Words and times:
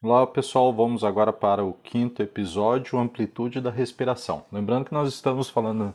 Olá 0.00 0.24
pessoal, 0.28 0.72
vamos 0.72 1.02
agora 1.02 1.32
para 1.32 1.64
o 1.64 1.72
quinto 1.72 2.22
episódio, 2.22 2.96
Amplitude 3.00 3.60
da 3.60 3.68
Respiração. 3.68 4.46
Lembrando 4.52 4.84
que 4.84 4.94
nós 4.94 5.12
estamos 5.12 5.50
falando 5.50 5.92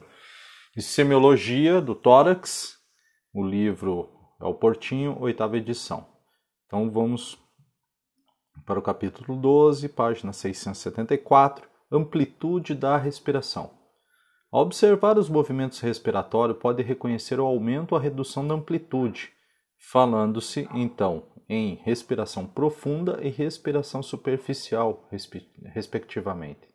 de 0.76 0.82
semiologia 0.82 1.80
do 1.80 1.96
tórax, 1.96 2.78
o 3.34 3.42
livro 3.42 4.10
é 4.42 4.46
o 4.46 4.54
Portinho, 4.54 5.18
oitava 5.22 5.56
edição. 5.56 6.06
Então 6.66 6.92
vamos 6.92 7.40
para 8.66 8.78
o 8.78 8.82
capítulo 8.82 9.40
12, 9.40 9.88
página 9.88 10.34
674, 10.34 11.66
Amplitude 11.90 12.76
da 12.76 12.98
Respiração. 12.98 13.72
Ao 14.52 14.64
observar 14.64 15.18
os 15.18 15.30
movimentos 15.30 15.80
respiratórios, 15.80 16.58
pode 16.58 16.84
reconhecer 16.84 17.40
o 17.40 17.46
aumento 17.46 17.94
ou 17.94 17.98
a 17.98 18.02
redução 18.02 18.46
da 18.46 18.54
amplitude, 18.54 19.32
falando-se 19.78 20.68
então 20.74 21.24
em 21.54 21.76
respiração 21.84 22.46
profunda 22.46 23.20
e 23.22 23.30
respiração 23.30 24.02
superficial, 24.02 25.08
respectivamente. 25.74 26.68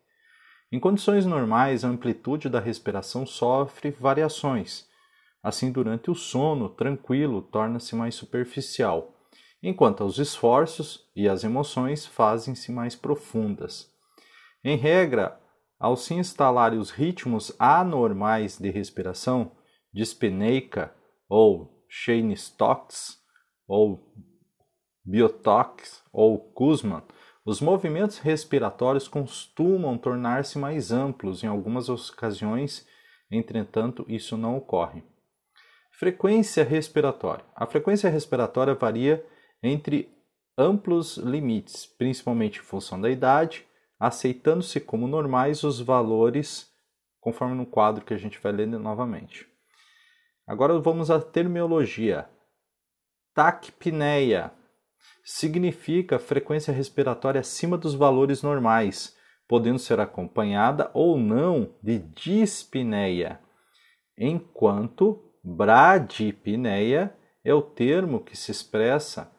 Em 0.71 0.79
condições 0.79 1.25
normais, 1.25 1.83
a 1.83 1.89
amplitude 1.89 2.47
da 2.47 2.59
respiração 2.59 3.25
sofre 3.25 3.91
variações. 3.91 4.87
Assim, 5.41 5.71
durante 5.71 6.11
o 6.11 6.15
sono 6.15 6.69
tranquilo, 6.69 7.41
torna-se 7.41 7.95
mais 7.95 8.15
superficial, 8.15 9.13
enquanto 9.61 10.03
os 10.03 10.19
esforços 10.19 11.09
e 11.15 11.27
as 11.27 11.43
emoções 11.43 12.05
fazem-se 12.05 12.71
mais 12.71 12.95
profundas. 12.95 13.91
Em 14.63 14.77
regra, 14.77 15.39
ao 15.79 15.95
se 15.95 16.13
instalar 16.13 16.73
os 16.73 16.91
ritmos 16.91 17.53
anormais 17.57 18.57
de 18.57 18.69
respiração, 18.69 19.51
dispneica 19.93 20.93
ou 21.27 21.83
Cheyne-Stokes 21.89 23.17
ou 23.67 24.13
Biotox 25.09 26.03
ou 26.13 26.37
Kuzman, 26.37 27.01
os 27.43 27.59
movimentos 27.59 28.19
respiratórios 28.19 29.07
costumam 29.07 29.97
tornar-se 29.97 30.59
mais 30.59 30.91
amplos 30.91 31.43
em 31.43 31.47
algumas 31.47 31.89
ocasiões, 31.89 32.87
entretanto, 33.31 34.05
isso 34.07 34.37
não 34.37 34.55
ocorre. 34.55 35.01
Frequência 35.93 36.63
respiratória. 36.63 37.43
A 37.55 37.65
frequência 37.65 38.07
respiratória 38.07 38.75
varia 38.75 39.25
entre 39.63 40.15
amplos 40.55 41.17
limites, 41.17 41.87
principalmente 41.87 42.59
em 42.59 42.63
função 42.63 43.01
da 43.01 43.09
idade, 43.09 43.65
aceitando-se 43.99 44.79
como 44.79 45.07
normais 45.07 45.63
os 45.63 45.81
valores 45.81 46.71
conforme 47.19 47.55
no 47.55 47.65
quadro 47.65 48.05
que 48.05 48.13
a 48.13 48.17
gente 48.17 48.39
vai 48.39 48.51
ler 48.51 48.67
novamente. 48.67 49.47
Agora 50.45 50.77
vamos 50.79 51.09
à 51.09 51.19
terminologia. 51.19 52.29
Taquipneia 53.33 54.53
significa 55.31 56.17
frequência 56.17 56.73
respiratória 56.73 57.39
acima 57.39 57.77
dos 57.77 57.93
valores 57.93 58.41
normais, 58.41 59.15
podendo 59.47 59.77
ser 59.77 59.99
acompanhada 59.99 60.89
ou 60.91 61.19
não 61.19 61.75
de 61.83 61.99
dispneia, 61.99 63.39
enquanto 64.17 65.31
bradipneia 65.43 67.15
é 67.43 67.53
o 67.53 67.61
termo 67.61 68.23
que 68.23 68.35
se 68.35 68.49
expressa 68.49 69.31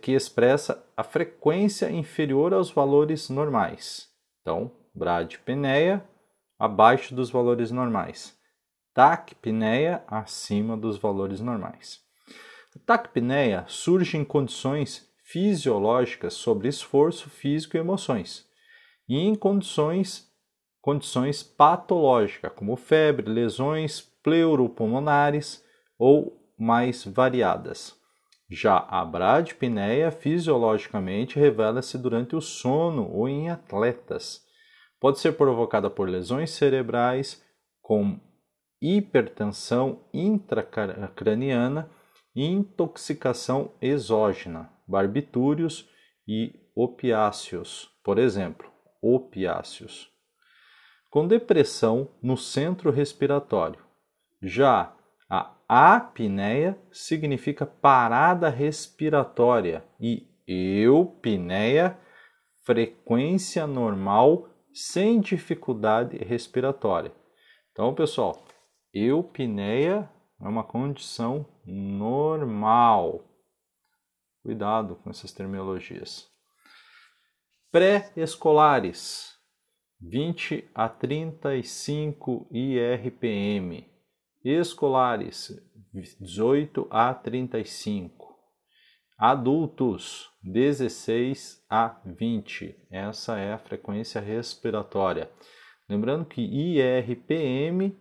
que 0.00 0.12
expressa 0.12 0.82
a 0.96 1.02
frequência 1.02 1.90
inferior 1.90 2.54
aos 2.54 2.70
valores 2.70 3.28
normais. 3.28 4.08
Então, 4.40 4.70
bradipneia 4.94 6.08
abaixo 6.56 7.16
dos 7.16 7.30
valores 7.30 7.72
normais. 7.72 8.38
Taquipneia 8.94 10.04
acima 10.06 10.76
dos 10.76 10.96
valores 10.98 11.40
normais. 11.40 12.05
A 12.76 12.78
taquipneia 12.84 13.64
surge 13.68 14.18
em 14.18 14.24
condições 14.24 15.08
fisiológicas 15.24 16.34
sobre 16.34 16.68
esforço 16.68 17.30
físico 17.30 17.74
e 17.76 17.80
emoções, 17.80 18.44
e 19.08 19.16
em 19.16 19.34
condições, 19.34 20.30
condições 20.82 21.42
patológicas, 21.42 22.52
como 22.54 22.76
febre, 22.76 23.30
lesões 23.30 24.02
pleuropulmonares 24.22 25.64
ou 25.98 26.38
mais 26.58 27.02
variadas. 27.04 27.96
Já 28.48 28.86
a 28.90 29.02
bradipneia 29.06 30.10
fisiologicamente 30.10 31.38
revela-se 31.38 31.96
durante 31.96 32.36
o 32.36 32.42
sono 32.42 33.10
ou 33.10 33.26
em 33.26 33.48
atletas. 33.48 34.42
Pode 35.00 35.18
ser 35.18 35.32
provocada 35.32 35.88
por 35.88 36.08
lesões 36.08 36.50
cerebrais, 36.50 37.42
com 37.80 38.20
hipertensão 38.82 40.00
intracraniana 40.12 41.90
intoxicação 42.36 43.72
exógena, 43.80 44.70
barbitúrios 44.86 45.88
e 46.28 46.54
opiáceos, 46.74 47.90
por 48.04 48.18
exemplo, 48.18 48.70
opiáceos. 49.00 50.10
Com 51.10 51.26
depressão 51.26 52.10
no 52.22 52.36
centro 52.36 52.90
respiratório. 52.90 53.80
Já 54.42 54.94
a 55.68 55.96
apneia 55.96 56.78
significa 56.92 57.66
parada 57.66 58.48
respiratória 58.48 59.82
e 59.98 60.28
eupneia 60.46 61.98
frequência 62.64 63.66
normal 63.66 64.48
sem 64.72 65.20
dificuldade 65.20 66.18
respiratória. 66.18 67.12
Então, 67.72 67.94
pessoal, 67.94 68.44
eupneia 68.92 70.08
é 70.40 70.48
uma 70.48 70.62
condição 70.62 71.46
normal. 71.66 73.24
Cuidado 74.42 74.96
com 74.96 75.10
essas 75.10 75.32
terminologias. 75.32 76.30
Pré-escolares, 77.72 79.34
20 80.00 80.70
a 80.74 80.88
35 80.88 82.46
IRPM. 82.50 83.84
Escolares, 84.44 85.52
18 85.92 86.86
a 86.90 87.12
35. 87.12 88.36
Adultos, 89.18 90.30
16 90.42 91.64
a 91.68 92.00
20. 92.04 92.76
Essa 92.90 93.38
é 93.38 93.52
a 93.52 93.58
frequência 93.58 94.20
respiratória. 94.20 95.30
Lembrando 95.88 96.26
que 96.26 96.42
IRPM 96.42 97.98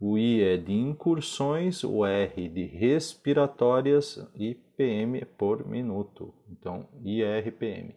o 0.00 0.18
I 0.18 0.42
é 0.42 0.56
de 0.56 0.72
incursões, 0.72 1.84
o 1.84 2.04
R 2.04 2.48
de 2.48 2.64
respiratórias 2.64 4.18
e 4.34 4.54
PM 4.76 5.24
por 5.24 5.64
minuto. 5.66 6.34
Então, 6.50 6.88
IRPM. 7.02 7.94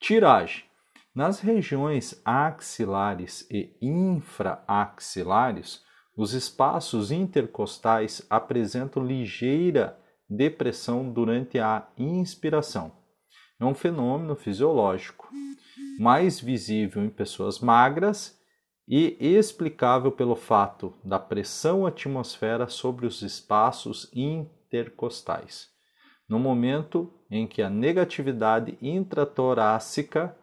Tiragem. 0.00 0.64
Nas 1.14 1.40
regiões 1.40 2.20
axilares 2.24 3.46
e 3.50 3.76
infraaxilares, 3.82 5.82
os 6.16 6.32
espaços 6.32 7.10
intercostais 7.10 8.24
apresentam 8.30 9.04
ligeira 9.04 9.98
depressão 10.30 11.12
durante 11.12 11.58
a 11.58 11.88
inspiração. 11.96 12.92
É 13.58 13.64
um 13.64 13.74
fenômeno 13.74 14.36
fisiológico, 14.36 15.28
mais 15.98 16.38
visível 16.38 17.04
em 17.04 17.10
pessoas 17.10 17.58
magras 17.58 18.37
e 18.88 19.18
explicável 19.20 20.10
pelo 20.10 20.34
fato 20.34 20.94
da 21.04 21.18
pressão 21.18 21.84
atmosfera 21.84 22.68
sobre 22.68 23.06
os 23.06 23.20
espaços 23.20 24.10
intercostais. 24.14 25.68
No 26.26 26.38
momento 26.38 27.12
em 27.30 27.46
que 27.46 27.60
a 27.60 27.68
negatividade 27.68 28.78
intratorácica 28.80 30.34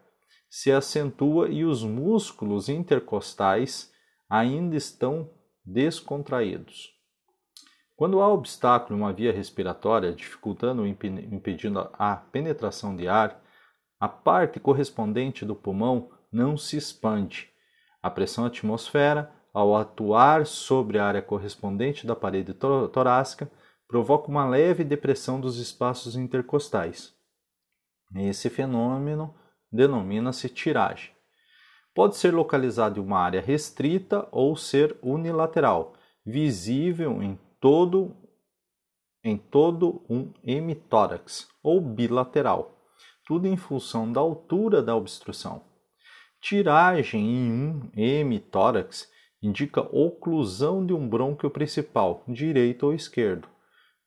se 0.48 0.72
acentua 0.72 1.50
e 1.50 1.66
os 1.66 1.84
músculos 1.84 2.70
intercostais 2.70 3.92
ainda 4.30 4.76
estão 4.76 5.28
descontraídos. 5.66 6.94
Quando 7.96 8.22
há 8.22 8.32
obstáculo 8.32 9.00
em 9.00 9.02
uma 9.02 9.14
via 9.14 9.32
respiratória, 9.32 10.14
dificultando 10.14 10.84
ou 10.84 10.88
impedindo 10.88 11.90
a 11.94 12.16
penetração 12.16 12.96
de 12.96 13.08
ar, 13.08 13.42
a 14.00 14.08
parte 14.08 14.60
correspondente 14.60 15.46
do 15.46 15.56
pulmão 15.56 16.12
não 16.32 16.58
se 16.58 16.78
expande 16.78 17.55
a 18.06 18.10
pressão 18.12 18.46
atmosfera, 18.46 19.32
ao 19.52 19.76
atuar 19.76 20.46
sobre 20.46 21.00
a 21.00 21.06
área 21.08 21.24
correspondente 21.24 22.06
da 22.06 22.16
parede 22.16 22.54
torácica, 22.54 23.50
provoca 23.88 24.30
uma 24.30 24.48
leve 24.48 24.84
depressão 24.84 25.42
dos 25.42 25.58
espaços 25.58 26.16
intercostais. 26.16 27.16
Esse 28.16 28.48
fenômeno 28.48 29.34
denomina-se 29.72 30.50
tiragem. 30.50 31.10
Pode 31.96 32.16
ser 32.16 32.32
localizado 32.32 33.00
em 33.00 33.04
uma 33.04 33.18
área 33.18 33.42
restrita 33.42 34.28
ou 34.32 34.56
ser 34.56 34.96
unilateral, 35.02 35.96
visível 36.24 37.24
em 37.24 37.40
todo 37.60 38.16
em 39.24 39.36
todo 39.36 40.06
um 40.08 40.32
hemitórax 40.44 41.48
ou 41.64 41.82
bilateral, 41.82 42.86
tudo 43.26 43.48
em 43.48 43.58
função 43.58 44.12
da 44.14 44.22
altura 44.22 44.84
da 44.84 44.96
obstrução. 44.96 45.64
Tiragem 46.48 47.26
em 47.28 47.52
um 47.52 47.90
hemitórax 47.98 49.12
indica 49.42 49.82
oclusão 49.82 50.86
de 50.86 50.94
um 50.94 51.10
brônquio 51.10 51.50
principal, 51.50 52.24
direito 52.28 52.86
ou 52.86 52.94
esquerdo, 52.94 53.48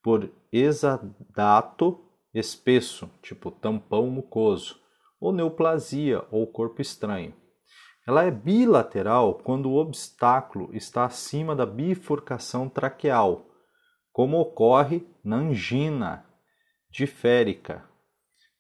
por 0.01 0.31
exadato 0.53 2.01
espesso, 2.33 3.11
tipo 3.21 3.51
tampão 3.51 4.07
mucoso, 4.07 4.81
ou 5.21 5.33
neoplasia 5.33 6.25
ou 6.31 6.47
corpo 6.47 6.81
estranho. 6.81 7.35
Ela 8.07 8.23
é 8.23 8.31
bilateral 8.31 9.35
quando 9.35 9.69
o 9.69 9.77
obstáculo 9.77 10.71
está 10.73 11.07
acima 11.07 11.57
da 11.57 11.67
bifurcação 11.67 12.69
traqueal, 12.69 13.51
como 14.13 14.39
ocorre 14.39 15.05
na 15.25 15.39
angina 15.39 16.25
diférica, 16.89 17.85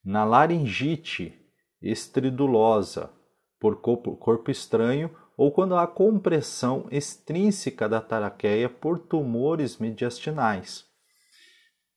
na 0.04 0.24
laringite 0.24 1.32
estridulosa 1.80 3.16
por 3.60 3.80
corpo, 3.80 4.50
estranho 4.50 5.10
ou 5.36 5.52
quando 5.52 5.76
há 5.76 5.86
compressão 5.86 6.86
extrínseca 6.90 7.88
da 7.88 8.00
traqueia 8.00 8.68
por 8.68 8.98
tumores 8.98 9.78
mediastinais. 9.78 10.84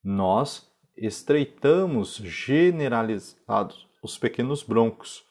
Nós 0.04 0.70
estreitamos 0.96 2.16
generalizados 2.16 3.88
os 4.04 4.18
pequenos 4.18 4.64
broncos, 4.64 5.24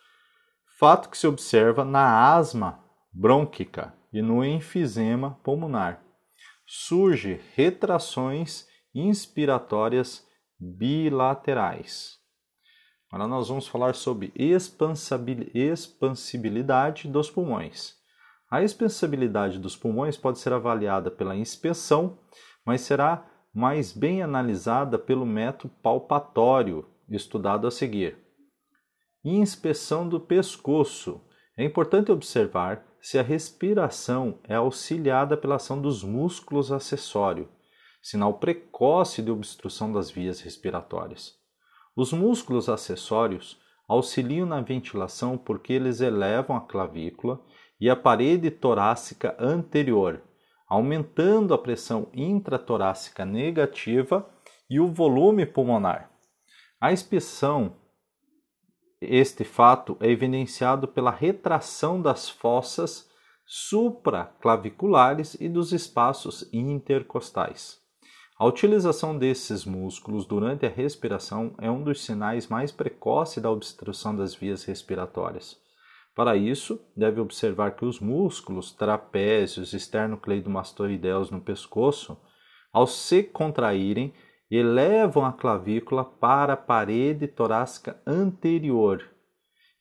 fato 0.78 1.08
que 1.08 1.18
se 1.18 1.26
observa 1.26 1.84
na 1.84 2.34
asma 2.34 2.84
brônquica 3.12 3.92
e 4.12 4.22
no 4.22 4.44
enfisema 4.44 5.38
pulmonar. 5.42 6.02
Surge 6.66 7.40
retrações 7.54 8.66
inspiratórias 8.94 10.26
bilaterais. 10.58 12.19
Agora 13.10 13.28
nós 13.28 13.48
vamos 13.48 13.66
falar 13.66 13.96
sobre 13.96 14.32
expansibilidade 15.52 17.08
dos 17.08 17.28
pulmões. 17.28 17.98
A 18.48 18.62
expansibilidade 18.62 19.58
dos 19.58 19.76
pulmões 19.76 20.16
pode 20.16 20.38
ser 20.38 20.52
avaliada 20.52 21.10
pela 21.10 21.34
inspeção, 21.34 22.16
mas 22.64 22.82
será 22.82 23.26
mais 23.52 23.92
bem 23.92 24.22
analisada 24.22 24.96
pelo 24.96 25.26
método 25.26 25.74
palpatório, 25.82 26.86
estudado 27.08 27.66
a 27.66 27.70
seguir. 27.70 28.16
Inspeção 29.24 30.08
do 30.08 30.20
pescoço. 30.20 31.20
É 31.56 31.64
importante 31.64 32.12
observar 32.12 32.86
se 33.02 33.18
a 33.18 33.22
respiração 33.22 34.38
é 34.44 34.54
auxiliada 34.54 35.36
pela 35.36 35.56
ação 35.56 35.82
dos 35.82 36.04
músculos 36.04 36.70
acessórios, 36.70 37.48
sinal 38.00 38.34
precoce 38.34 39.20
de 39.20 39.32
obstrução 39.32 39.92
das 39.92 40.10
vias 40.12 40.40
respiratórias. 40.40 41.39
Os 42.00 42.14
músculos 42.14 42.70
acessórios 42.70 43.60
auxiliam 43.86 44.46
na 44.46 44.62
ventilação 44.62 45.36
porque 45.36 45.74
eles 45.74 46.00
elevam 46.00 46.56
a 46.56 46.62
clavícula 46.62 47.38
e 47.78 47.90
a 47.90 47.94
parede 47.94 48.50
torácica 48.50 49.36
anterior, 49.38 50.22
aumentando 50.66 51.52
a 51.52 51.58
pressão 51.58 52.08
intratorácica 52.14 53.26
negativa 53.26 54.26
e 54.70 54.80
o 54.80 54.90
volume 54.90 55.44
pulmonar. 55.44 56.10
A 56.80 56.90
inspeção, 56.90 57.76
este 58.98 59.44
fato 59.44 59.98
é 60.00 60.08
evidenciado 60.08 60.88
pela 60.88 61.10
retração 61.10 62.00
das 62.00 62.30
fossas 62.30 63.10
supraclaviculares 63.44 65.36
e 65.38 65.50
dos 65.50 65.70
espaços 65.70 66.48
intercostais. 66.50 67.79
A 68.40 68.46
utilização 68.46 69.16
desses 69.18 69.66
músculos 69.66 70.24
durante 70.24 70.64
a 70.64 70.70
respiração 70.70 71.52
é 71.58 71.70
um 71.70 71.84
dos 71.84 72.02
sinais 72.02 72.48
mais 72.48 72.72
precoces 72.72 73.42
da 73.42 73.50
obstrução 73.50 74.16
das 74.16 74.34
vias 74.34 74.64
respiratórias. 74.64 75.58
Para 76.16 76.38
isso, 76.38 76.80
deve 76.96 77.20
observar 77.20 77.76
que 77.76 77.84
os 77.84 78.00
músculos 78.00 78.72
trapézios 78.72 79.74
esternocleidomastoideus 79.74 81.30
no 81.30 81.42
pescoço, 81.42 82.18
ao 82.72 82.86
se 82.86 83.22
contraírem, 83.22 84.14
elevam 84.50 85.26
a 85.26 85.34
clavícula 85.34 86.02
para 86.02 86.54
a 86.54 86.56
parede 86.56 87.28
torácica 87.28 88.00
anterior 88.06 89.04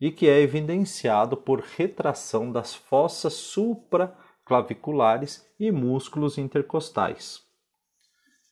e 0.01 0.11
que 0.11 0.27
é 0.27 0.41
evidenciado 0.41 1.37
por 1.37 1.61
retração 1.61 2.51
das 2.51 2.75
fossas 2.75 3.35
supraclaviculares 3.35 5.49
e 5.57 5.71
músculos 5.71 6.37
intercostais. 6.37 7.47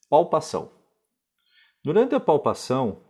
Palpação. 0.09 0.71
Durante 1.83 2.15
a 2.15 2.19
palpação, 2.19 3.01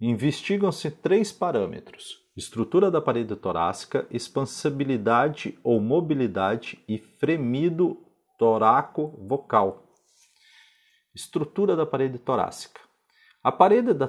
investigam-se 0.00 0.90
três 0.90 1.30
parâmetros: 1.30 2.24
estrutura 2.34 2.90
da 2.90 2.98
parede 2.98 3.36
torácica, 3.36 4.06
expansibilidade 4.10 5.58
ou 5.62 5.78
mobilidade 5.80 6.82
e 6.88 6.96
fremido 6.96 8.02
toraco-vocal. 8.38 9.92
Estrutura 11.14 11.76
da 11.76 11.84
parede 11.84 12.18
torácica. 12.18 12.80
A 13.42 13.52
parede 13.52 13.92
da, 13.92 14.06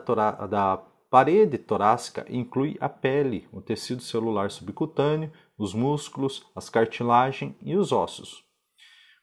da 0.47 0.77
parede 1.09 1.57
torácica 1.57 2.25
inclui 2.29 2.77
a 2.79 2.87
pele, 2.87 3.45
o 3.51 3.61
tecido 3.61 4.01
celular 4.01 4.51
subcutâneo, 4.51 5.33
os 5.57 5.73
músculos, 5.73 6.49
as 6.55 6.69
cartilagens 6.69 7.55
e 7.61 7.75
os 7.75 7.91
ossos. 7.91 8.45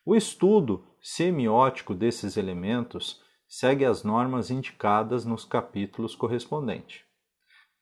O 0.05 0.15
estudo 0.15 0.94
semiótico 1.07 1.95
desses 1.95 2.39
elementos 2.39 3.21
segue 3.47 3.85
as 3.85 4.03
normas 4.03 4.51
indicadas 4.51 5.27
nos 5.27 5.45
capítulos 5.45 6.17
correspondentes. 6.17 7.03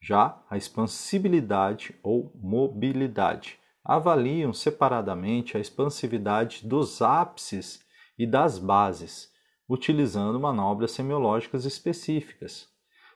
Já 0.01 0.43
a 0.49 0.57
expansibilidade 0.57 1.97
ou 2.03 2.33
mobilidade 2.35 3.57
avaliam 3.81 4.51
separadamente 4.51 5.55
a 5.55 5.59
expansividade 5.61 6.67
dos 6.67 7.01
ápices 7.01 7.79
e 8.19 8.27
das 8.27 8.59
bases, 8.59 9.31
utilizando 9.69 10.37
manobras 10.37 10.91
semiológicas 10.91 11.63
específicas. 11.63 12.67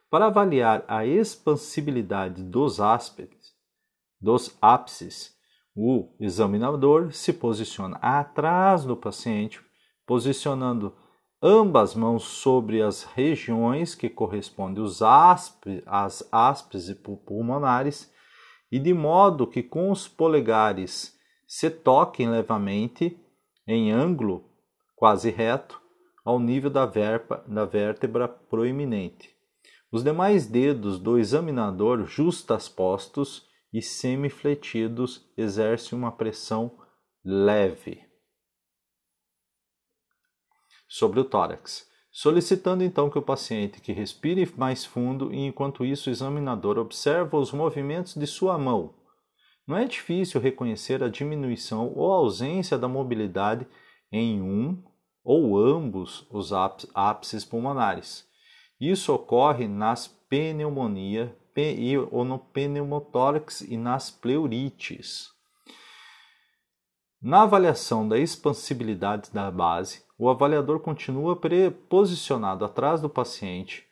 Para 0.10 0.28
avaliar 0.28 0.86
a 0.88 1.06
expansibilidade 1.06 2.44
dos 2.44 2.80
ápices, 2.80 3.54
dos 4.22 4.58
ápices, 4.62 5.36
o 5.76 6.16
examinador 6.18 7.12
se 7.12 7.34
posiciona 7.34 7.98
atrás 7.98 8.86
do 8.86 8.96
paciente, 8.96 9.67
posicionando 10.08 10.96
ambas 11.44 11.94
mãos 11.94 12.24
sobre 12.24 12.82
as 12.82 13.04
regiões 13.04 13.94
que 13.94 14.10
correspondem 14.10 14.84
às 15.86 16.28
áspices 16.32 16.98
pulmonares 17.26 18.12
e 18.72 18.80
de 18.80 18.94
modo 18.94 19.46
que 19.46 19.62
com 19.62 19.92
os 19.92 20.08
polegares 20.08 21.16
se 21.46 21.70
toquem 21.70 22.30
levemente 22.30 23.20
em 23.68 23.92
ângulo 23.92 24.50
quase 24.96 25.30
reto 25.30 25.80
ao 26.26 26.40
nível 26.40 26.70
da, 26.70 26.86
verpa, 26.86 27.44
da 27.46 27.66
vértebra 27.66 28.28
proeminente. 28.28 29.36
Os 29.92 30.04
demais 30.04 30.48
dedos 30.48 31.00
do 31.00 31.18
examinador 31.18 32.06
justaspostos 32.06 33.46
e 33.74 33.82
semifletidos 33.82 35.30
exercem 35.38 35.98
uma 35.98 36.12
pressão 36.12 36.78
leve 37.24 38.07
sobre 40.88 41.20
o 41.20 41.26
tórax, 41.26 41.88
solicitando 42.12 42.84
então 42.84 43.10
que 43.10 43.20
o 43.20 43.22
paciente 43.22 43.82
que 43.82 43.92
respire 43.92 44.52
mais 44.56 44.86
fundo 44.86 45.34
e 45.34 45.46
enquanto 45.46 45.86
isso 45.86 46.10
o 46.10 46.14
examinador 46.14 46.78
observa 46.78 47.38
os 47.38 47.52
movimentos 47.52 48.16
de 48.16 48.26
sua 48.26 48.58
mão. 48.58 48.94
Não 49.68 49.78
é 49.78 49.86
difícil 49.86 50.40
reconhecer 50.40 51.04
a 51.04 51.10
diminuição 51.10 51.92
ou 51.94 52.12
ausência 52.14 52.78
da 52.78 52.88
mobilidade 52.88 53.68
em 54.12 54.42
um 54.42 54.82
ou 55.24 55.58
ambos 55.58 56.26
os 56.32 56.54
ápices 56.94 57.44
pulmonares. 57.44 58.26
Isso 58.80 59.14
ocorre 59.14 59.68
nas 59.68 60.08
pneumonias 60.08 61.30
ou 62.12 62.24
no 62.24 62.38
pneumotórax 62.38 63.62
e 63.62 63.76
nas 63.78 64.12
pleurites. 64.12 65.37
Na 67.28 67.42
avaliação 67.42 68.08
da 68.08 68.18
expansibilidade 68.18 69.32
da 69.34 69.52
base, 69.52 70.02
o 70.18 70.30
avaliador 70.30 70.80
continua 70.80 71.38
posicionado 71.90 72.64
atrás 72.64 73.02
do 73.02 73.10
paciente, 73.10 73.86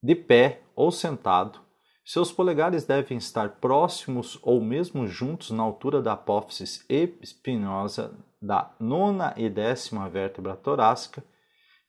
de 0.00 0.14
pé 0.14 0.62
ou 0.76 0.92
sentado. 0.92 1.58
Seus 2.04 2.30
polegares 2.30 2.84
devem 2.84 3.18
estar 3.18 3.56
próximos 3.56 4.38
ou 4.42 4.60
mesmo 4.60 5.08
juntos 5.08 5.50
na 5.50 5.60
altura 5.60 6.00
da 6.00 6.12
apófise 6.12 6.84
espinhosa 6.88 8.16
da 8.40 8.72
nona 8.78 9.34
e 9.36 9.50
décima 9.50 10.08
vértebra 10.08 10.54
torácica, 10.54 11.24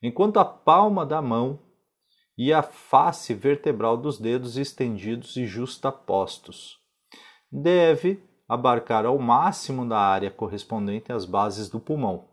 enquanto 0.01 0.37
a 0.37 0.45
palma 0.45 1.05
da 1.05 1.21
mão 1.21 1.59
e 2.35 2.51
a 2.51 2.63
face 2.63 3.35
vertebral 3.35 3.95
dos 3.95 4.17
dedos 4.17 4.57
estendidos 4.57 5.37
e 5.37 5.45
justapostos. 5.45 6.79
Deve 7.51 8.32
abarcar 8.53 9.05
ao 9.05 9.17
máximo 9.17 9.87
da 9.87 9.97
área 9.97 10.31
correspondente 10.31 11.11
às 11.11 11.25
bases 11.25 11.69
do 11.69 11.79
pulmão. 11.79 12.25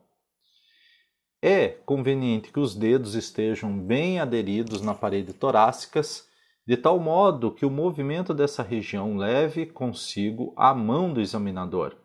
É 1.42 1.68
conveniente 1.68 2.52
que 2.52 2.60
os 2.60 2.74
dedos 2.74 3.14
estejam 3.14 3.78
bem 3.78 4.20
aderidos 4.20 4.82
na 4.82 4.94
parede 4.94 5.32
torácicas, 5.32 6.28
de 6.66 6.76
tal 6.76 7.00
modo 7.00 7.50
que 7.50 7.64
o 7.64 7.70
movimento 7.70 8.34
dessa 8.34 8.62
região 8.62 9.16
leve 9.16 9.64
consigo 9.64 10.52
a 10.56 10.74
mão 10.74 11.12
do 11.12 11.20
examinador, 11.20 11.96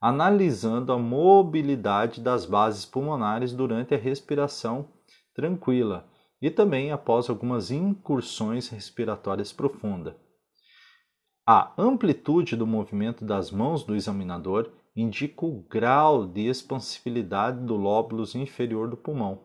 analisando 0.00 0.92
a 0.92 0.98
mobilidade 0.98 2.20
das 2.20 2.44
bases 2.44 2.84
pulmonares 2.84 3.52
durante 3.52 3.94
a 3.94 3.98
respiração 3.98 4.90
tranquila 5.34 6.06
e 6.40 6.50
também 6.50 6.92
após 6.92 7.30
algumas 7.30 7.70
incursões 7.70 8.68
respiratórias 8.68 9.52
profundas. 9.52 10.21
A 11.46 11.72
amplitude 11.76 12.54
do 12.54 12.64
movimento 12.64 13.24
das 13.24 13.50
mãos 13.50 13.82
do 13.82 13.96
examinador 13.96 14.70
indica 14.94 15.44
o 15.44 15.62
grau 15.62 16.24
de 16.24 16.46
expansibilidade 16.46 17.64
do 17.64 17.74
lóbulo 17.74 18.24
inferior 18.36 18.88
do 18.88 18.96
pulmão. 18.96 19.42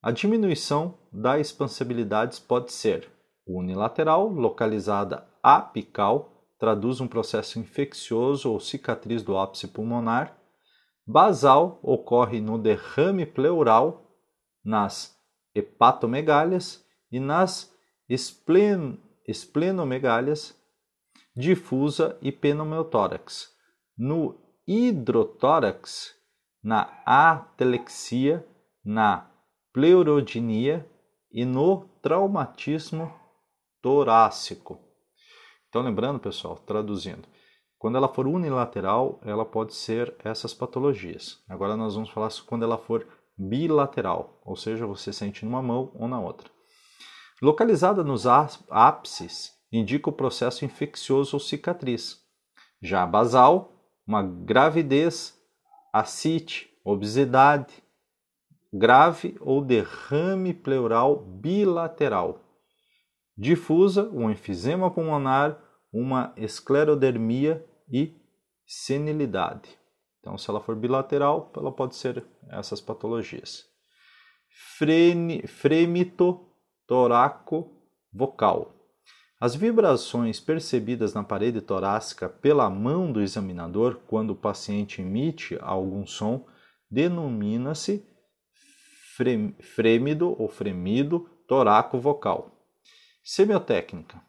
A 0.00 0.12
diminuição 0.12 0.98
da 1.12 1.40
expansibilidade 1.40 2.40
pode 2.42 2.70
ser 2.70 3.10
unilateral, 3.44 4.28
localizada 4.28 5.26
apical, 5.42 6.46
traduz 6.60 7.00
um 7.00 7.08
processo 7.08 7.58
infeccioso 7.58 8.52
ou 8.52 8.60
cicatriz 8.60 9.24
do 9.24 9.36
ápice 9.36 9.66
pulmonar. 9.66 10.38
Basal 11.04 11.80
ocorre 11.82 12.40
no 12.40 12.56
derrame 12.56 13.26
pleural, 13.26 14.16
nas 14.64 15.18
hepatomegálias 15.52 16.84
e 17.10 17.18
nas 17.18 17.74
esplen 18.08 19.00
esplenomegálias, 19.26 20.54
difusa 21.34 22.18
e 22.22 22.30
pneumotórax. 22.30 23.54
No 23.96 24.40
hidrotórax, 24.66 26.14
na 26.62 27.02
atelexia, 27.04 28.46
na 28.84 29.30
pleurodinia 29.72 30.88
e 31.30 31.44
no 31.44 31.88
traumatismo 32.02 33.12
torácico. 33.82 34.80
Então, 35.68 35.82
lembrando, 35.82 36.18
pessoal, 36.18 36.56
traduzindo, 36.56 37.28
quando 37.78 37.96
ela 37.96 38.08
for 38.08 38.26
unilateral, 38.26 39.20
ela 39.22 39.44
pode 39.44 39.74
ser 39.74 40.14
essas 40.24 40.54
patologias. 40.54 41.44
Agora 41.48 41.76
nós 41.76 41.94
vamos 41.94 42.10
falar 42.10 42.30
quando 42.46 42.64
ela 42.64 42.78
for 42.78 43.06
bilateral, 43.36 44.40
ou 44.44 44.56
seja, 44.56 44.86
você 44.86 45.12
sente 45.12 45.44
numa 45.44 45.62
mão 45.62 45.92
ou 45.94 46.08
na 46.08 46.18
outra. 46.18 46.50
Localizada 47.42 48.02
nos 48.02 48.26
ápices, 48.26 49.52
indica 49.70 50.08
o 50.08 50.12
processo 50.12 50.64
infeccioso 50.64 51.36
ou 51.36 51.40
cicatriz. 51.40 52.22
Já 52.80 53.02
a 53.02 53.06
basal, 53.06 53.72
uma 54.06 54.22
gravidez, 54.22 55.38
ascite, 55.92 56.70
obesidade 56.84 57.82
grave 58.72 59.36
ou 59.40 59.64
derrame 59.64 60.52
pleural 60.52 61.16
bilateral. 61.16 62.40
Difusa, 63.36 64.08
um 64.10 64.30
enfisema 64.30 64.90
pulmonar, 64.90 65.58
uma 65.92 66.32
esclerodermia 66.36 67.64
e 67.90 68.14
senilidade. 68.66 69.78
Então, 70.20 70.36
se 70.36 70.50
ela 70.50 70.60
for 70.60 70.74
bilateral, 70.74 71.52
ela 71.56 71.72
pode 71.72 71.96
ser 71.96 72.24
essas 72.50 72.80
patologias. 72.80 73.64
Fremito 75.46 76.48
toraco 76.86 77.72
vocal. 78.12 78.74
As 79.38 79.54
vibrações 79.54 80.40
percebidas 80.40 81.12
na 81.12 81.22
parede 81.22 81.60
torácica 81.60 82.28
pela 82.28 82.70
mão 82.70 83.12
do 83.12 83.20
examinador 83.20 84.00
quando 84.06 84.30
o 84.30 84.36
paciente 84.36 85.02
emite 85.02 85.58
algum 85.60 86.06
som 86.06 86.46
denomina-se 86.90 88.02
frêmido 89.60 90.34
ou 90.40 90.48
fremido 90.48 91.28
toraco 91.46 91.98
vocal. 91.98 92.52
Semiotécnica. 93.22 94.20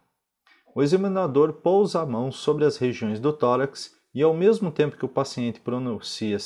O 0.75 0.83
examinador 0.83 1.53
pousa 1.53 2.01
a 2.01 2.05
mão 2.05 2.31
sobre 2.31 2.65
as 2.65 2.77
regiões 2.77 3.19
do 3.19 3.33
tórax 3.33 3.95
e, 4.13 4.21
ao 4.21 4.33
mesmo 4.33 4.71
tempo 4.71 4.97
que 4.97 5.05
o 5.05 5.09
paciente 5.09 5.59
pronuncia 5.59 6.37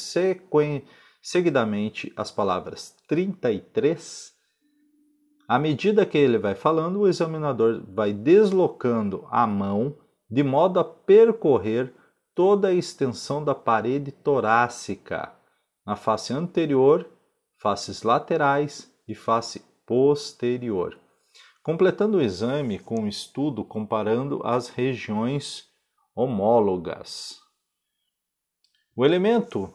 seguidamente 1.21 2.11
as 2.15 2.31
palavras 2.31 2.95
33, 3.07 4.33
à 5.47 5.59
medida 5.59 6.05
que 6.05 6.17
ele 6.17 6.37
vai 6.37 6.55
falando, 6.55 7.01
o 7.01 7.07
examinador 7.07 7.83
vai 7.87 8.13
deslocando 8.13 9.27
a 9.29 9.45
mão 9.45 9.97
de 10.29 10.43
modo 10.43 10.79
a 10.79 10.83
percorrer 10.83 11.93
toda 12.33 12.69
a 12.69 12.73
extensão 12.73 13.43
da 13.43 13.53
parede 13.53 14.11
torácica, 14.11 15.33
na 15.85 15.95
face 15.95 16.31
anterior, 16.31 17.09
faces 17.57 18.03
laterais 18.03 18.91
e 19.07 19.13
face 19.13 19.61
posterior. 19.85 20.97
Completando 21.61 22.17
o 22.17 22.21
exame 22.21 22.79
com 22.79 23.01
um 23.01 23.07
estudo 23.07 23.63
comparando 23.63 24.41
as 24.43 24.69
regiões 24.69 25.69
homólogas. 26.15 27.39
O 28.95 29.05
elemento 29.05 29.71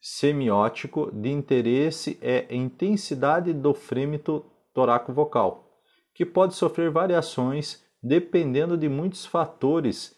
semiótico 0.00 1.10
de 1.12 1.30
interesse 1.30 2.18
é 2.22 2.46
a 2.50 2.54
intensidade 2.54 3.52
do 3.52 3.74
frêmito 3.74 4.44
toraco-vocal, 4.72 5.70
que 6.14 6.24
pode 6.24 6.54
sofrer 6.54 6.90
variações 6.90 7.84
dependendo 8.02 8.76
de 8.76 8.88
muitos 8.88 9.26
fatores 9.26 10.16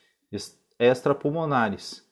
extrapulmonares. 0.78 2.06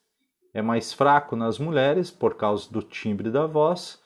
É 0.53 0.61
mais 0.61 0.93
fraco 0.93 1.37
nas 1.37 1.59
mulheres 1.59 2.11
por 2.11 2.35
causa 2.37 2.71
do 2.71 2.83
timbre 2.83 3.31
da 3.31 3.47
voz. 3.47 4.03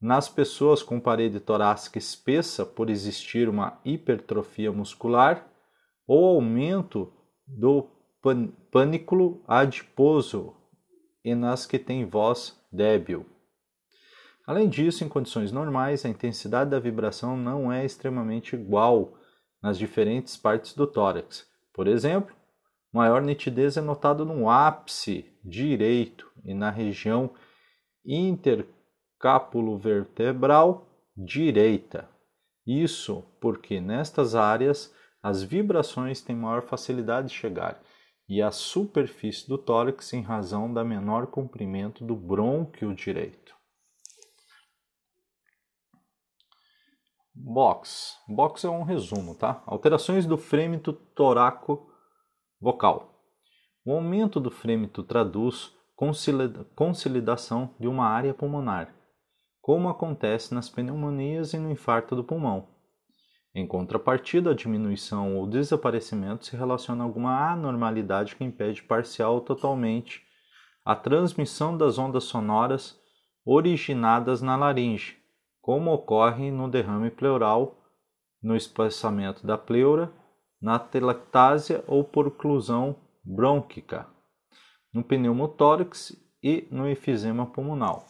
Nas 0.00 0.28
pessoas 0.28 0.82
com 0.82 1.00
parede 1.00 1.40
torácica 1.40 1.98
espessa, 1.98 2.66
por 2.66 2.90
existir 2.90 3.48
uma 3.48 3.80
hipertrofia 3.84 4.72
muscular 4.72 5.46
ou 6.06 6.36
aumento 6.36 7.12
do 7.46 7.88
pâniculo 8.70 9.42
adiposo, 9.46 10.54
e 11.24 11.34
nas 11.34 11.64
que 11.64 11.78
têm 11.78 12.04
voz 12.04 12.60
débil. 12.70 13.24
Além 14.46 14.68
disso, 14.68 15.02
em 15.04 15.08
condições 15.08 15.50
normais, 15.50 16.04
a 16.04 16.08
intensidade 16.08 16.70
da 16.70 16.78
vibração 16.78 17.36
não 17.36 17.72
é 17.72 17.84
extremamente 17.84 18.54
igual 18.54 19.14
nas 19.62 19.78
diferentes 19.78 20.36
partes 20.36 20.74
do 20.74 20.86
tórax. 20.86 21.48
Por 21.72 21.86
exemplo, 21.86 22.36
maior 22.92 23.22
nitidez 23.22 23.78
é 23.78 23.80
notado 23.80 24.26
no 24.26 24.50
ápice 24.50 25.24
direito 25.42 26.30
e 26.44 26.52
na 26.52 26.68
região 26.70 27.30
intercápulo-vertebral 28.04 30.86
direita. 31.16 32.06
Isso 32.66 33.24
porque 33.40 33.80
nestas 33.80 34.34
áreas 34.34 34.94
as 35.22 35.42
vibrações 35.42 36.20
têm 36.20 36.36
maior 36.36 36.60
facilidade 36.62 37.28
de 37.28 37.34
chegar 37.34 37.80
e 38.28 38.42
à 38.42 38.50
superfície 38.50 39.48
do 39.48 39.56
tórax 39.56 40.12
em 40.12 40.20
razão 40.20 40.70
da 40.72 40.84
menor 40.84 41.28
comprimento 41.28 42.04
do 42.04 42.14
brônquio 42.14 42.94
direito. 42.94 43.54
Box. 47.34 48.16
Box 48.28 48.64
é 48.64 48.70
um 48.70 48.84
resumo, 48.84 49.34
tá? 49.34 49.60
Alterações 49.66 50.24
do 50.24 50.38
frêmito 50.38 50.92
toraco 50.92 51.90
vocal. 52.60 53.12
O 53.84 53.92
aumento 53.92 54.38
do 54.38 54.52
frêmito 54.52 55.02
traduz 55.02 55.72
consolidação 56.76 57.74
de 57.78 57.88
uma 57.88 58.06
área 58.06 58.32
pulmonar, 58.32 58.94
como 59.60 59.88
acontece 59.88 60.54
nas 60.54 60.68
pneumonias 60.68 61.52
e 61.52 61.58
no 61.58 61.70
infarto 61.70 62.14
do 62.14 62.22
pulmão. 62.22 62.68
Em 63.52 63.66
contrapartida, 63.66 64.50
a 64.50 64.54
diminuição 64.54 65.36
ou 65.36 65.46
desaparecimento 65.46 66.46
se 66.46 66.56
relaciona 66.56 67.02
a 67.02 67.06
alguma 67.06 67.52
anormalidade 67.52 68.36
que 68.36 68.44
impede 68.44 68.82
parcial 68.82 69.34
ou 69.34 69.40
totalmente 69.40 70.22
a 70.84 70.94
transmissão 70.94 71.76
das 71.76 71.98
ondas 71.98 72.24
sonoras 72.24 72.98
originadas 73.44 74.40
na 74.40 74.56
laringe, 74.56 75.23
como 75.64 75.94
ocorre 75.94 76.50
no 76.50 76.68
derrame 76.68 77.10
pleural, 77.10 77.74
no 78.42 78.54
espaçamento 78.54 79.46
da 79.46 79.56
pleura, 79.56 80.12
na 80.60 80.78
telactásia 80.78 81.82
ou 81.86 82.04
por 82.04 82.26
oclusão 82.26 82.94
brônquica, 83.24 84.06
no 84.92 85.02
pneumotórax 85.02 86.14
e 86.42 86.68
no 86.70 86.86
efizema 86.86 87.46
pulmonar. 87.46 88.04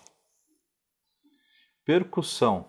Percussão. 1.84 2.66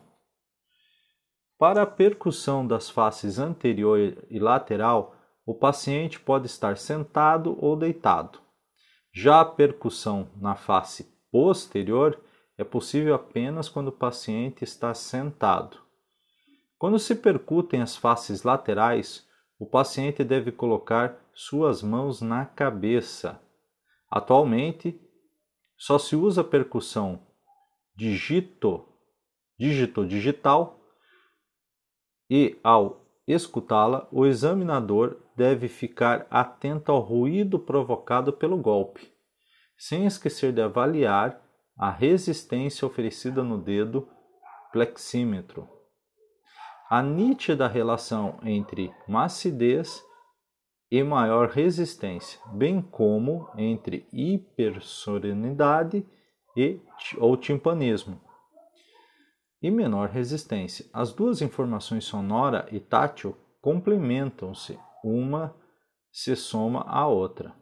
Para 1.57 1.81
a 1.81 1.87
percussão 1.87 2.67
das 2.67 2.87
faces 2.87 3.39
anterior 3.39 3.97
e 4.29 4.37
lateral, 4.37 5.15
o 5.47 5.55
paciente 5.55 6.19
pode 6.19 6.45
estar 6.45 6.77
sentado 6.77 7.57
ou 7.59 7.75
deitado. 7.75 8.39
Já 9.11 9.41
a 9.41 9.45
percussão 9.45 10.29
na 10.39 10.55
face 10.55 11.11
posterior 11.31 12.23
é 12.57 12.63
possível 12.63 13.13
apenas 13.13 13.67
quando 13.67 13.89
o 13.89 13.91
paciente 13.91 14.63
está 14.63 14.93
sentado. 14.93 15.77
Quando 16.77 16.99
se 16.99 17.15
percutem 17.15 17.81
as 17.81 17.95
faces 17.95 18.43
laterais, 18.43 19.27
o 19.59 19.65
paciente 19.65 20.23
deve 20.23 20.51
colocar 20.51 21.17
suas 21.33 21.81
mãos 21.81 22.21
na 22.21 22.45
cabeça. 22.45 23.41
Atualmente, 24.09 24.99
só 25.77 25.97
se 25.97 26.15
usa 26.15 26.43
percussão 26.43 27.21
digito, 27.95 28.85
dígito 29.57 30.05
digital 30.05 30.79
e, 32.29 32.59
ao 32.63 33.05
escutá-la, 33.27 34.07
o 34.11 34.25
examinador 34.25 35.17
deve 35.35 35.67
ficar 35.67 36.27
atento 36.29 36.91
ao 36.91 36.99
ruído 36.99 37.57
provocado 37.57 38.31
pelo 38.33 38.57
golpe, 38.57 39.11
sem 39.77 40.05
esquecer 40.05 40.51
de 40.51 40.61
avaliar 40.61 41.41
a 41.77 41.91
resistência 41.91 42.85
oferecida 42.85 43.43
no 43.43 43.57
dedo 43.57 44.07
plexímetro. 44.71 45.69
a 46.89 47.01
nítida 47.01 47.67
relação 47.67 48.37
entre 48.43 48.93
macidez 49.07 50.03
e 50.91 51.01
maior 51.03 51.49
resistência, 51.49 52.39
bem 52.53 52.79
como 52.81 53.49
entre 53.57 54.07
hipersonoridade 54.13 56.05
e 56.55 56.79
ou 57.17 57.35
timpanismo 57.35 58.21
e 59.61 59.71
menor 59.71 60.09
resistência. 60.09 60.85
As 60.93 61.11
duas 61.11 61.41
informações 61.41 62.05
sonora 62.05 62.67
e 62.71 62.79
tátil 62.79 63.35
complementam-se, 63.59 64.77
uma 65.03 65.55
se 66.11 66.35
soma 66.35 66.81
à 66.87 67.07
outra. 67.07 67.53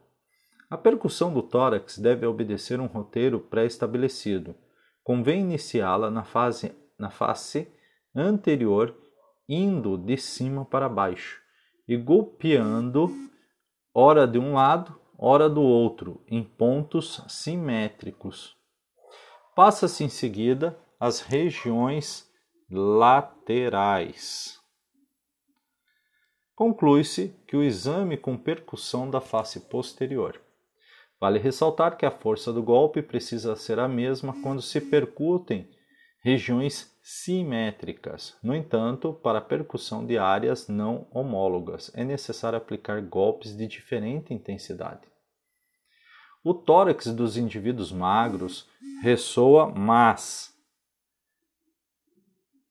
A 0.70 0.76
percussão 0.76 1.32
do 1.32 1.42
tórax 1.42 1.98
deve 1.98 2.26
obedecer 2.26 2.80
um 2.80 2.86
roteiro 2.86 3.38
pré-estabelecido. 3.38 4.54
Convém 5.02 5.40
iniciá-la 5.40 6.10
na, 6.10 6.24
fase, 6.24 6.74
na 6.98 7.10
face 7.10 7.70
anterior, 8.14 8.96
indo 9.48 9.98
de 9.98 10.16
cima 10.16 10.64
para 10.64 10.88
baixo 10.88 11.44
e 11.86 11.96
golpeando, 11.96 13.10
ora 13.94 14.26
de 14.26 14.38
um 14.38 14.54
lado, 14.54 14.98
ora 15.18 15.48
do 15.48 15.62
outro, 15.62 16.22
em 16.26 16.42
pontos 16.42 17.22
simétricos. 17.28 18.56
Passa-se 19.54 20.02
em 20.02 20.08
seguida 20.08 20.78
as 20.98 21.20
regiões 21.20 22.28
laterais. 22.70 24.58
Conclui-se 26.54 27.28
que 27.46 27.56
o 27.56 27.62
exame 27.62 28.16
com 28.16 28.38
percussão 28.38 29.10
da 29.10 29.20
face 29.20 29.60
posterior. 29.68 30.40
Vale 31.20 31.38
ressaltar 31.38 31.96
que 31.96 32.04
a 32.04 32.10
força 32.10 32.52
do 32.52 32.62
golpe 32.62 33.00
precisa 33.02 33.56
ser 33.56 33.78
a 33.78 33.88
mesma 33.88 34.34
quando 34.42 34.60
se 34.60 34.80
percutem 34.80 35.68
regiões 36.22 36.94
simétricas. 37.02 38.36
No 38.42 38.54
entanto, 38.54 39.12
para 39.12 39.38
a 39.38 39.42
percussão 39.42 40.06
de 40.06 40.16
áreas 40.16 40.68
não 40.68 41.06
homólogas, 41.10 41.90
é 41.94 42.02
necessário 42.02 42.56
aplicar 42.56 43.02
golpes 43.02 43.56
de 43.56 43.66
diferente 43.66 44.32
intensidade. 44.32 45.06
O 46.42 46.52
tórax 46.52 47.06
dos 47.06 47.36
indivíduos 47.36 47.92
magros 47.92 48.68
ressoa 49.02 49.70
mais 49.70 50.54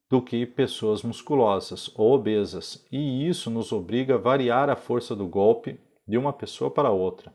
do 0.09 0.21
que 0.21 0.45
pessoas 0.45 1.01
musculosas 1.01 1.91
ou 1.95 2.13
obesas, 2.13 2.85
e 2.91 3.27
isso 3.27 3.49
nos 3.49 3.71
obriga 3.71 4.13
a 4.13 4.19
variar 4.19 4.69
a 4.69 4.75
força 4.75 5.15
do 5.15 5.27
golpe 5.27 5.79
de 6.07 6.19
uma 6.19 6.31
pessoa 6.31 6.69
para 6.69 6.91
outra, 6.91 7.33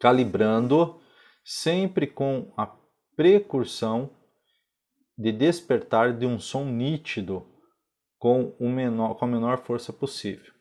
calibrando 0.00 1.00
sempre 1.44 2.06
com 2.06 2.52
a 2.56 2.66
precursão 3.16 4.10
de 5.16 5.32
despertar 5.32 6.12
de 6.12 6.26
um 6.26 6.38
som 6.38 6.64
nítido 6.64 7.46
com, 8.18 8.54
o 8.58 8.68
menor, 8.68 9.14
com 9.14 9.24
a 9.24 9.28
menor 9.28 9.58
força 9.58 9.92
possível. 9.92 10.52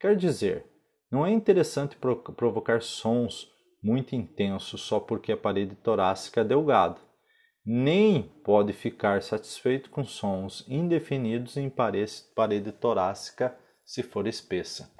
Quer 0.00 0.16
dizer, 0.16 0.64
não 1.10 1.24
é 1.24 1.30
interessante 1.30 1.96
provocar 2.36 2.82
sons 2.82 3.50
muito 3.82 4.14
intensos 4.14 4.80
só 4.80 4.98
porque 4.98 5.32
a 5.32 5.36
parede 5.36 5.76
torácica 5.76 6.40
é 6.40 6.44
delgada 6.44 7.08
nem 7.70 8.22
pode 8.22 8.72
ficar 8.72 9.22
satisfeito 9.22 9.90
com 9.90 10.02
sons 10.02 10.64
indefinidos 10.66 11.58
em 11.58 11.68
parede 11.68 12.72
torácica 12.72 13.54
se 13.84 14.02
for 14.02 14.26
espessa. 14.26 14.90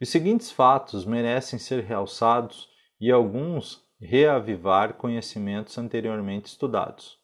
Os 0.00 0.08
seguintes 0.08 0.50
fatos 0.50 1.04
merecem 1.04 1.58
ser 1.58 1.84
realçados 1.84 2.70
e 2.98 3.10
alguns 3.10 3.84
reavivar 4.00 4.94
conhecimentos 4.94 5.76
anteriormente 5.76 6.46
estudados. 6.46 7.18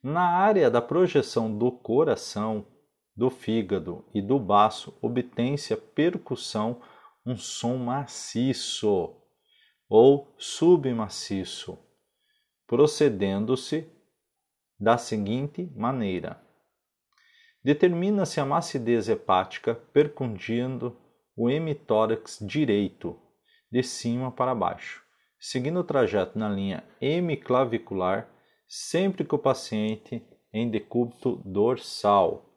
Na 0.00 0.22
área 0.22 0.70
da 0.70 0.80
projeção 0.80 1.56
do 1.56 1.72
coração, 1.72 2.66
do 3.16 3.28
fígado 3.28 4.04
e 4.14 4.22
do 4.22 4.38
baço, 4.38 4.96
obtém-se 5.02 5.74
a 5.74 5.76
percussão 5.76 6.80
um 7.26 7.36
som 7.36 7.76
maciço 7.76 9.16
ou 9.88 10.32
submaciço, 10.38 11.78
procedendo-se 12.66 13.88
da 14.78 14.96
seguinte 14.96 15.72
maneira: 15.74 16.40
determina-se 17.64 18.38
a 18.40 18.44
macidez 18.44 19.08
hepática 19.08 19.74
percundindo 19.74 20.96
o 21.36 21.50
hemitórax 21.50 22.38
direito, 22.40 23.18
de 23.70 23.82
cima 23.82 24.30
para 24.30 24.54
baixo, 24.54 25.02
seguindo 25.38 25.80
o 25.80 25.84
trajeto 25.84 26.38
na 26.38 26.48
linha 26.48 26.84
hemiclavicular, 27.00 28.28
sempre 28.68 29.24
que 29.24 29.34
o 29.34 29.38
paciente 29.38 30.26
em 30.52 30.70
decúbito 30.70 31.42
dorsal. 31.44 32.48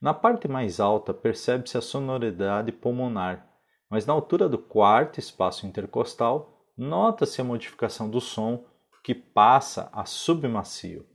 Na 0.00 0.14
parte 0.14 0.48
mais 0.48 0.80
alta 0.80 1.12
percebe-se 1.12 1.76
a 1.76 1.82
sonoridade 1.82 2.72
pulmonar, 2.72 3.46
mas 3.90 4.06
na 4.06 4.14
altura 4.14 4.48
do 4.48 4.56
quarto 4.56 5.20
espaço 5.20 5.66
intercostal 5.66 6.66
nota-se 6.76 7.40
a 7.42 7.44
modificação 7.44 8.08
do 8.08 8.20
som 8.20 8.64
que 9.04 9.14
passa 9.14 9.90
a 9.92 10.06
submacio, 10.06 11.06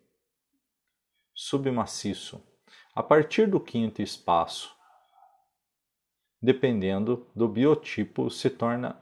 submaciço, 1.33 2.43
a 2.93 3.01
partir 3.01 3.47
do 3.49 3.59
quinto 3.59 4.01
espaço. 4.01 4.76
Dependendo 6.41 7.27
do 7.35 7.47
biotipo, 7.47 8.29
se 8.29 8.49
torna 8.49 9.01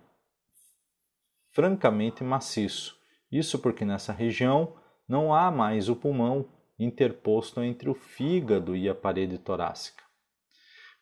francamente 1.52 2.24
maciço. 2.24 2.98
Isso 3.32 3.60
porque 3.60 3.84
nessa 3.84 4.13
região 4.13 4.76
não 5.08 5.34
há 5.34 5.52
mais 5.52 5.89
o 5.89 5.95
pulmão 5.95 6.50
interposto 6.78 7.62
entre 7.62 7.89
o 7.89 7.93
fígado 7.93 8.76
e 8.76 8.89
a 8.89 8.95
parede 8.95 9.38
torácica. 9.38 10.04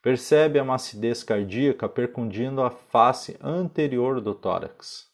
Percebe 0.02 0.60
a 0.60 0.63
macidez 0.63 1.24
cardíaca 1.24 1.88
percundindo 1.88 2.62
a 2.62 2.69
face 2.69 3.38
anterior 3.41 4.19
do 4.19 4.36
tórax. 4.36 5.08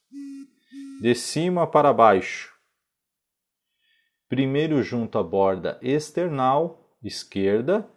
De 1.01 1.15
cima 1.15 1.67
para 1.67 1.93
baixo, 1.93 2.53
primeiro 4.27 4.81
junto 4.83 5.17
à 5.17 5.23
borda 5.23 5.79
external 5.81 6.97
esquerda 7.01 7.89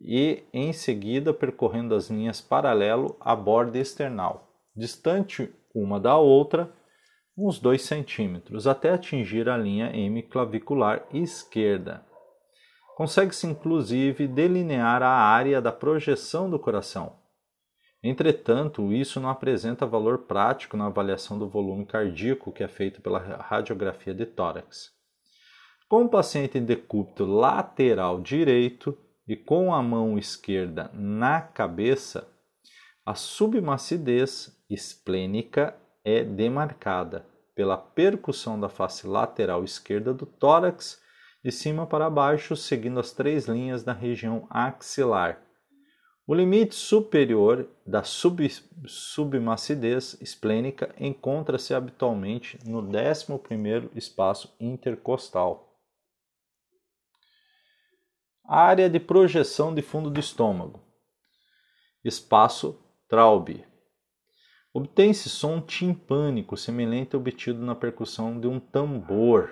e 0.00 0.44
em 0.52 0.72
seguida 0.72 1.32
percorrendo 1.32 1.94
as 1.94 2.08
linhas 2.08 2.40
paralelo 2.40 3.16
à 3.20 3.34
borda 3.34 3.78
external, 3.78 4.48
distante 4.74 5.52
uma 5.74 5.98
da 5.98 6.16
outra 6.16 6.72
uns 7.36 7.60
2 7.60 7.80
centímetros, 7.80 8.66
até 8.66 8.90
atingir 8.90 9.48
a 9.48 9.56
linha 9.56 9.96
M 9.96 10.22
clavicular 10.22 11.06
esquerda. 11.12 12.04
Consegue-se 12.96 13.46
inclusive 13.46 14.26
delinear 14.26 15.04
a 15.04 15.10
área 15.10 15.62
da 15.62 15.70
projeção 15.70 16.50
do 16.50 16.58
coração. 16.58 17.16
Entretanto, 18.02 18.92
isso 18.92 19.20
não 19.20 19.28
apresenta 19.28 19.86
valor 19.86 20.18
prático 20.18 20.76
na 20.76 20.86
avaliação 20.86 21.38
do 21.38 21.48
volume 21.48 21.86
cardíaco 21.86 22.52
que 22.52 22.64
é 22.64 22.68
feito 22.68 23.00
pela 23.00 23.18
radiografia 23.18 24.14
de 24.14 24.26
tórax. 24.26 24.90
Com 25.88 26.04
o 26.04 26.08
paciente 26.08 26.58
em 26.58 26.64
decúbito 26.64 27.24
lateral 27.24 28.20
direito 28.20 28.96
e 29.28 29.36
com 29.36 29.74
a 29.74 29.82
mão 29.82 30.18
esquerda 30.18 30.90
na 30.94 31.40
cabeça, 31.40 32.26
a 33.04 33.14
submacidez 33.14 34.58
esplênica 34.70 35.76
é 36.02 36.24
demarcada 36.24 37.26
pela 37.54 37.76
percussão 37.76 38.58
da 38.58 38.68
face 38.68 39.06
lateral 39.06 39.62
esquerda 39.62 40.14
do 40.14 40.24
tórax 40.24 41.00
de 41.44 41.52
cima 41.52 41.86
para 41.86 42.08
baixo, 42.08 42.56
seguindo 42.56 42.98
as 42.98 43.12
três 43.12 43.46
linhas 43.46 43.82
da 43.84 43.92
região 43.92 44.46
axilar. 44.48 45.42
O 46.26 46.34
limite 46.34 46.74
superior 46.74 47.66
da 47.86 48.02
sub, 48.02 48.46
submacidez 48.86 50.16
esplênica 50.20 50.94
encontra-se 50.98 51.72
habitualmente 51.74 52.58
no 52.66 52.82
11º 52.82 53.88
espaço 53.94 54.54
intercostal. 54.60 55.67
Área 58.50 58.88
de 58.88 58.98
projeção 58.98 59.74
de 59.74 59.82
fundo 59.82 60.08
do 60.08 60.18
estômago. 60.18 60.80
Espaço 62.02 62.82
Traube. 63.06 63.62
Obtém-se 64.72 65.28
som 65.28 65.60
timpânico 65.60 66.56
semelhante 66.56 67.14
ao 67.14 67.20
obtido 67.20 67.60
na 67.60 67.74
percussão 67.74 68.40
de 68.40 68.46
um 68.46 68.58
tambor. 68.58 69.50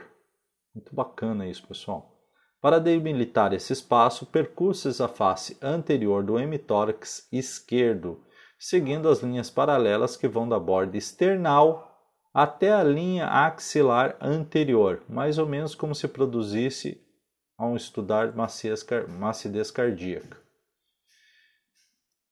Muito 0.74 0.94
bacana 0.94 1.46
isso, 1.46 1.66
pessoal. 1.66 2.18
Para 2.58 2.78
debilitar 2.78 3.52
esse 3.52 3.70
espaço, 3.70 4.24
percurses 4.24 4.98
a 4.98 5.08
face 5.08 5.58
anterior 5.60 6.24
do 6.24 6.38
hemitórax 6.38 7.28
esquerdo, 7.30 8.24
seguindo 8.58 9.10
as 9.10 9.20
linhas 9.20 9.50
paralelas 9.50 10.16
que 10.16 10.26
vão 10.26 10.48
da 10.48 10.58
borda 10.58 10.96
external 10.96 11.94
até 12.32 12.72
a 12.72 12.82
linha 12.82 13.26
axilar 13.26 14.16
anterior, 14.22 15.02
mais 15.06 15.36
ou 15.36 15.46
menos 15.46 15.74
como 15.74 15.94
se 15.94 16.08
produzisse 16.08 17.05
ao 17.56 17.76
estudar 17.76 18.34
macidez 18.34 19.70
cardíaca. 19.70 20.38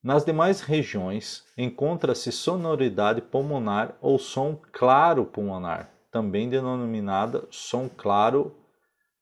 Nas 0.03 0.25
demais 0.25 0.61
regiões 0.61 1.45
encontra-se 1.57 2.31
sonoridade 2.31 3.23
pulmonar 3.23 3.97
ou 4.01 4.19
som 4.19 4.61
claro 4.71 5.25
pulmonar, 5.25 5.91
também 6.11 6.49
denominada 6.49 7.47
som 7.51 7.89
claro 7.89 8.55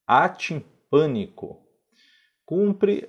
atimpânico, 0.07 1.62
Cumpre 2.45 3.09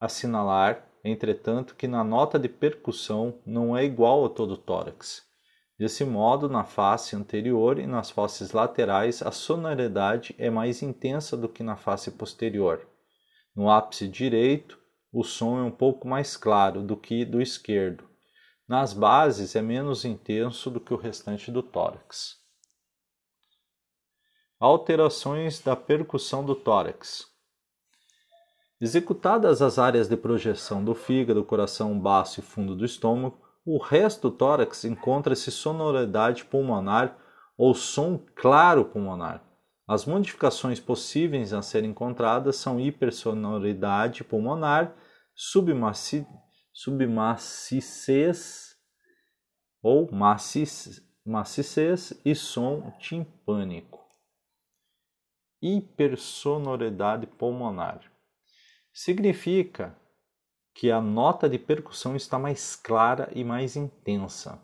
assinalar, 0.00 0.84
entretanto, 1.04 1.76
que 1.76 1.86
na 1.86 2.02
nota 2.02 2.38
de 2.38 2.48
percussão 2.48 3.38
não 3.46 3.76
é 3.76 3.84
igual 3.84 4.24
a 4.24 4.28
todo 4.28 4.54
o 4.54 4.56
tórax. 4.56 5.22
Desse 5.82 6.04
modo, 6.04 6.48
na 6.48 6.62
face 6.62 7.16
anterior 7.16 7.76
e 7.76 7.88
nas 7.88 8.08
faces 8.08 8.52
laterais, 8.52 9.20
a 9.20 9.32
sonoridade 9.32 10.32
é 10.38 10.48
mais 10.48 10.80
intensa 10.80 11.36
do 11.36 11.48
que 11.48 11.60
na 11.64 11.74
face 11.74 12.12
posterior. 12.12 12.86
No 13.52 13.68
ápice 13.68 14.06
direito, 14.06 14.78
o 15.12 15.24
som 15.24 15.58
é 15.58 15.62
um 15.64 15.72
pouco 15.72 16.06
mais 16.06 16.36
claro 16.36 16.84
do 16.84 16.96
que 16.96 17.24
do 17.24 17.42
esquerdo. 17.42 18.08
Nas 18.68 18.92
bases, 18.92 19.56
é 19.56 19.60
menos 19.60 20.04
intenso 20.04 20.70
do 20.70 20.78
que 20.78 20.94
o 20.94 20.96
restante 20.96 21.50
do 21.50 21.64
tórax. 21.64 22.36
Alterações 24.60 25.60
da 25.60 25.74
percussão 25.74 26.44
do 26.44 26.54
tórax. 26.54 27.26
Executadas 28.80 29.60
as 29.60 29.80
áreas 29.80 30.08
de 30.08 30.16
projeção 30.16 30.84
do 30.84 30.94
fígado, 30.94 31.42
coração, 31.42 31.98
baço 31.98 32.38
e 32.38 32.42
fundo 32.44 32.76
do 32.76 32.84
estômago, 32.84 33.41
o 33.64 33.78
resto 33.78 34.30
do 34.30 34.36
tórax 34.36 34.84
encontra-se 34.84 35.50
sonoridade 35.50 36.44
pulmonar 36.44 37.16
ou 37.56 37.74
som 37.74 38.20
claro 38.34 38.84
pulmonar. 38.84 39.42
As 39.86 40.04
modificações 40.06 40.80
possíveis 40.80 41.52
a 41.52 41.62
serem 41.62 41.90
encontradas 41.90 42.56
são 42.56 42.80
hipersonoridade 42.80 44.24
pulmonar, 44.24 44.94
submaci 45.34 46.26
submaciçez 46.74 48.74
ou 49.82 50.10
maciçez 50.10 51.02
e 52.24 52.34
som 52.34 52.90
timpânico 52.98 54.02
hipersonoridade 55.62 57.26
pulmonar. 57.26 58.00
Significa 58.92 59.96
que 60.74 60.90
a 60.90 61.00
nota 61.00 61.48
de 61.48 61.58
percussão 61.58 62.14
está 62.16 62.38
mais 62.38 62.76
clara 62.76 63.30
e 63.34 63.42
mais 63.44 63.76
intensa. 63.76 64.60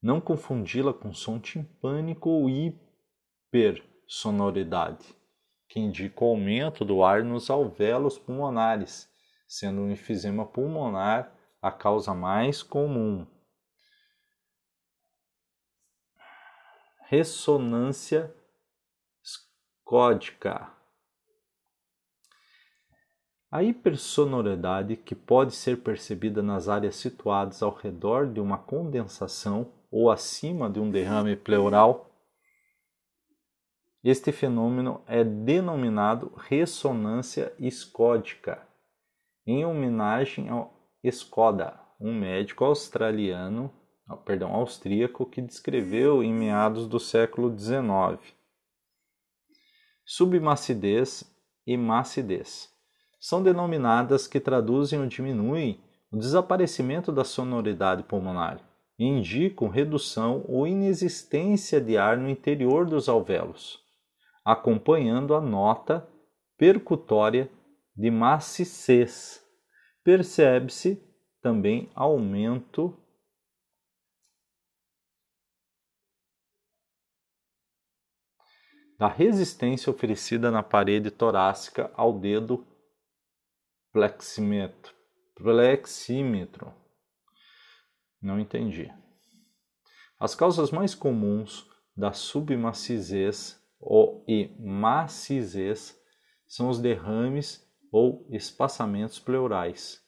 Não 0.00 0.20
confundi-la 0.20 0.94
com 0.94 1.12
som 1.12 1.40
timpânico 1.40 2.30
ou 2.30 2.48
hipersonoridade, 2.48 5.12
que 5.68 5.80
indica 5.80 6.24
o 6.24 6.28
aumento 6.28 6.84
do 6.84 7.02
ar 7.02 7.24
nos 7.24 7.50
alvéolos 7.50 8.16
pulmonares, 8.18 9.10
sendo 9.48 9.80
o 9.82 9.90
enfisema 9.90 10.46
pulmonar 10.46 11.36
a 11.60 11.72
causa 11.72 12.14
mais 12.14 12.62
comum. 12.62 13.26
Ressonância 17.08 18.32
códica. 19.88 20.70
A 23.50 23.62
hipersonoridade, 23.62 24.96
que 24.96 25.14
pode 25.14 25.54
ser 25.54 25.78
percebida 25.78 26.42
nas 26.42 26.68
áreas 26.68 26.96
situadas 26.96 27.62
ao 27.62 27.74
redor 27.74 28.26
de 28.26 28.40
uma 28.40 28.58
condensação 28.58 29.72
ou 29.90 30.10
acima 30.10 30.68
de 30.68 30.78
um 30.78 30.90
derrame 30.90 31.34
pleural, 31.34 32.10
este 34.04 34.30
fenômeno 34.32 35.02
é 35.06 35.24
denominado 35.24 36.32
ressonância 36.36 37.52
escódica, 37.58 38.66
em 39.46 39.64
homenagem 39.64 40.48
ao 40.50 40.74
Skoda, 41.02 41.80
um 41.98 42.14
médico 42.14 42.64
australiano, 42.64 43.72
perdão, 44.24 44.54
austríaco 44.54 45.24
que 45.24 45.40
descreveu 45.40 46.22
em 46.22 46.32
meados 46.32 46.86
do 46.86 47.00
século 47.00 47.56
XIX 47.56 48.38
submacidez 50.08 51.22
e 51.66 51.76
macidez. 51.76 52.74
São 53.20 53.42
denominadas 53.42 54.26
que 54.26 54.38
traduzem 54.38 55.00
ou 55.00 55.06
diminuem 55.06 55.82
o 56.10 56.16
desaparecimento 56.16 57.12
da 57.12 57.24
sonoridade 57.24 58.02
pulmonar 58.02 58.60
e 58.98 59.04
indicam 59.04 59.68
redução 59.68 60.44
ou 60.48 60.66
inexistência 60.66 61.80
de 61.80 61.96
ar 61.96 62.16
no 62.16 62.28
interior 62.28 62.86
dos 62.86 63.08
alvéolos, 63.08 63.78
acompanhando 64.44 65.34
a 65.34 65.40
nota 65.40 66.08
percutória 66.56 67.50
de 67.94 68.10
maciçez. 68.10 69.44
Percebe-se 70.02 71.02
também 71.42 71.90
aumento 71.94 72.96
da 78.98 79.06
resistência 79.06 79.90
oferecida 79.90 80.50
na 80.50 80.62
parede 80.62 81.10
torácica 81.10 81.92
ao 81.94 82.18
dedo 82.18 82.66
plexímetro. 83.92 84.94
plexímetro. 85.34 86.74
Não 88.20 88.38
entendi. 88.38 88.92
As 90.18 90.34
causas 90.34 90.70
mais 90.70 90.94
comuns 90.94 91.68
da 91.96 92.12
submacisez 92.12 93.60
ou 93.80 94.24
e 94.26 94.50
são 96.46 96.68
os 96.68 96.80
derrames 96.80 97.64
ou 97.92 98.26
espaçamentos 98.30 99.18
pleurais. 99.18 100.02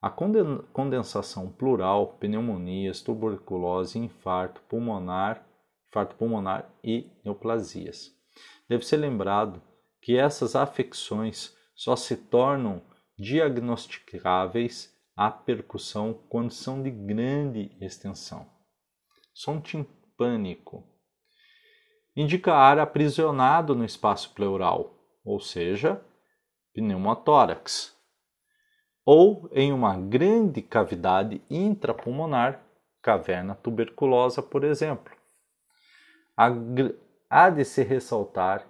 A 0.00 0.10
condensação 0.10 1.50
plural, 1.50 2.18
pneumonias, 2.18 3.00
tuberculose, 3.00 3.98
infarto 3.98 4.60
pulmonar, 4.68 5.44
infarto 5.88 6.14
pulmonar 6.14 6.72
e 6.84 7.10
neoplasias. 7.24 8.14
Deve 8.68 8.86
ser 8.86 8.98
lembrado 8.98 9.60
que 10.00 10.16
essas 10.16 10.54
afecções 10.54 11.56
só 11.74 11.96
se 11.96 12.16
tornam 12.16 12.82
diagnosticáveis 13.18 14.94
à 15.16 15.30
percussão 15.30 16.14
quando 16.28 16.52
são 16.52 16.82
de 16.82 16.90
grande 16.90 17.76
extensão. 17.80 18.46
Som 19.34 19.60
timpânico 19.60 20.84
indica 22.14 22.54
ar 22.54 22.78
aprisionado 22.78 23.74
no 23.74 23.84
espaço 23.84 24.32
pleural, 24.34 24.94
ou 25.24 25.40
seja, 25.40 26.00
pneumotórax, 26.72 27.96
ou 29.04 29.48
em 29.52 29.72
uma 29.72 29.96
grande 29.96 30.60
cavidade 30.60 31.42
intrapulmonar, 31.48 32.62
caverna 33.00 33.54
tuberculosa, 33.54 34.42
por 34.42 34.64
exemplo. 34.64 35.12
Há 37.30 37.50
de 37.50 37.64
se 37.64 37.82
ressaltar 37.82 38.66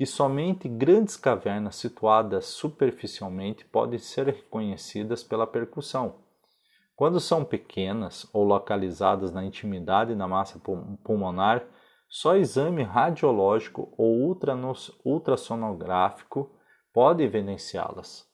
que 0.00 0.06
somente 0.06 0.66
grandes 0.66 1.14
cavernas 1.14 1.76
situadas 1.76 2.46
superficialmente 2.46 3.66
podem 3.66 3.98
ser 3.98 4.28
reconhecidas 4.28 5.22
pela 5.22 5.46
percussão. 5.46 6.20
Quando 6.96 7.20
são 7.20 7.44
pequenas 7.44 8.26
ou 8.32 8.42
localizadas 8.42 9.30
na 9.30 9.44
intimidade 9.44 10.14
da 10.14 10.26
massa 10.26 10.58
pulmonar, 11.04 11.66
só 12.08 12.34
exame 12.34 12.82
radiológico 12.82 13.92
ou 13.98 14.34
ultrassonográfico 15.04 16.50
pode 16.94 17.22
evidenciá-las. 17.22 18.26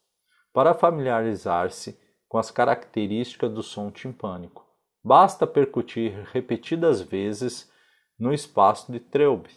Para 0.53 0.73
familiarizar-se 0.73 1.99
com 2.29 2.39
as 2.39 2.53
características 2.53 3.53
do 3.53 3.65
som 3.65 3.91
timpânico, 3.91 4.65
basta 5.03 5.45
percutir 5.49 6.13
repetidas 6.33 7.01
vezes 7.01 7.69
no 8.17 8.33
espaço 8.33 8.93
de 8.93 9.01
Treub, 9.01 9.49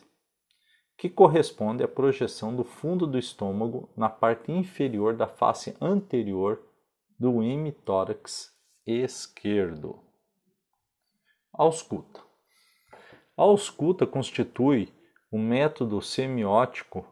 que 1.00 1.10
corresponde 1.10 1.82
à 1.82 1.88
projeção 1.88 2.54
do 2.54 2.66
fundo 2.66 3.08
do 3.08 3.18
estômago 3.18 3.90
na 3.96 4.10
parte 4.10 4.52
inferior 4.52 5.16
da 5.16 5.28
face 5.28 5.74
anterior 5.80 6.62
do 7.18 7.42
hemitórax 7.42 8.54
esquerdo. 8.86 9.98
Ausculta. 11.54 12.20
A 13.38 13.44
ausculta 13.44 14.06
constitui 14.06 14.94
o 15.32 15.40
método 15.40 16.02
semiótico 16.02 17.08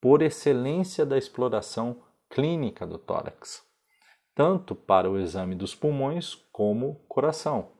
por 0.00 0.20
excelência 0.20 1.06
da 1.06 1.16
exploração 1.16 2.02
clínica 2.28 2.84
do 2.84 2.98
tórax, 2.98 3.64
tanto 4.34 4.74
para 4.74 5.08
o 5.08 5.16
exame 5.16 5.54
dos 5.54 5.72
pulmões 5.72 6.34
como 6.50 6.96
coração. 7.06 7.77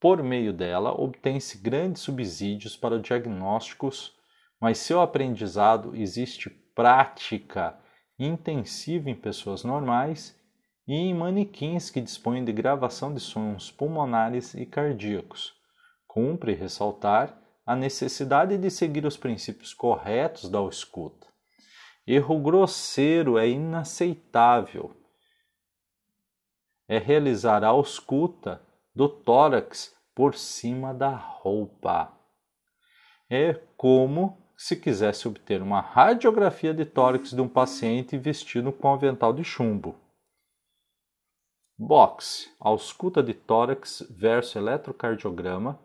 Por 0.00 0.22
meio 0.22 0.50
dela, 0.50 0.98
obtém-se 0.98 1.58
grandes 1.58 2.00
subsídios 2.00 2.74
para 2.74 2.98
diagnósticos, 2.98 4.16
mas 4.58 4.78
seu 4.78 5.00
aprendizado 5.02 5.94
existe 5.94 6.48
prática 6.74 7.78
intensiva 8.18 9.10
em 9.10 9.14
pessoas 9.14 9.62
normais 9.62 10.34
e 10.88 10.94
em 10.94 11.14
manequins 11.14 11.90
que 11.90 12.00
dispõem 12.00 12.42
de 12.42 12.52
gravação 12.52 13.12
de 13.12 13.20
sons 13.20 13.70
pulmonares 13.70 14.54
e 14.54 14.64
cardíacos. 14.64 15.52
Cumpre 16.06 16.54
ressaltar 16.54 17.38
a 17.66 17.76
necessidade 17.76 18.56
de 18.56 18.70
seguir 18.70 19.04
os 19.04 19.18
princípios 19.18 19.74
corretos 19.74 20.48
da 20.48 20.62
escuta. 20.64 21.26
Erro 22.06 22.40
grosseiro 22.40 23.38
é 23.38 23.48
inaceitável. 23.48 24.96
É 26.88 26.98
realizar 26.98 27.62
a 27.62 27.68
ausculta 27.68 28.60
do 28.94 29.08
tórax 29.08 29.94
por 30.14 30.34
cima 30.34 30.92
da 30.92 31.14
roupa. 31.14 32.12
É 33.28 33.54
como 33.76 34.40
se 34.56 34.76
quisesse 34.76 35.26
obter 35.26 35.62
uma 35.62 35.80
radiografia 35.80 36.74
de 36.74 36.84
tórax 36.84 37.30
de 37.30 37.40
um 37.40 37.48
paciente 37.48 38.18
vestido 38.18 38.72
com 38.72 38.92
avental 38.92 39.32
de 39.32 39.42
chumbo. 39.42 39.96
Box, 41.78 42.54
ausculta 42.60 43.22
de 43.22 43.32
tórax 43.32 44.06
versus 44.10 44.56
eletrocardiograma, 44.56 45.80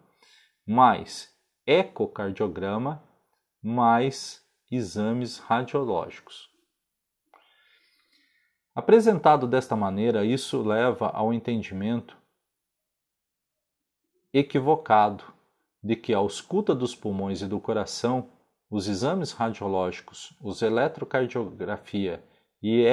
mais 0.67 1.33
ecocardiograma, 1.65 3.01
mais 3.63 4.45
exames 4.69 5.37
radiológicos. 5.37 6.49
Apresentado 8.75 9.47
desta 9.47 9.73
maneira, 9.73 10.25
isso 10.25 10.61
leva 10.61 11.07
ao 11.11 11.33
entendimento 11.33 12.17
equivocado 14.37 15.23
de 15.81 15.95
que 15.95 16.13
a 16.13 16.17
ausculta 16.17 16.75
dos 16.75 16.93
pulmões 16.93 17.41
e 17.41 17.47
do 17.47 17.57
coração, 17.57 18.29
os 18.69 18.89
exames 18.89 19.31
radiológicos, 19.31 20.35
os 20.41 20.61
eletrocardiografia 20.61 22.21
e 22.61 22.83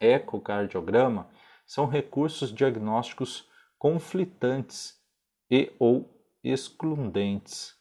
ecocardiograma 0.00 1.28
são 1.64 1.86
recursos 1.86 2.52
diagnósticos 2.52 3.48
conflitantes 3.78 5.00
e 5.48 5.72
ou 5.78 6.10
excludentes. 6.42 7.76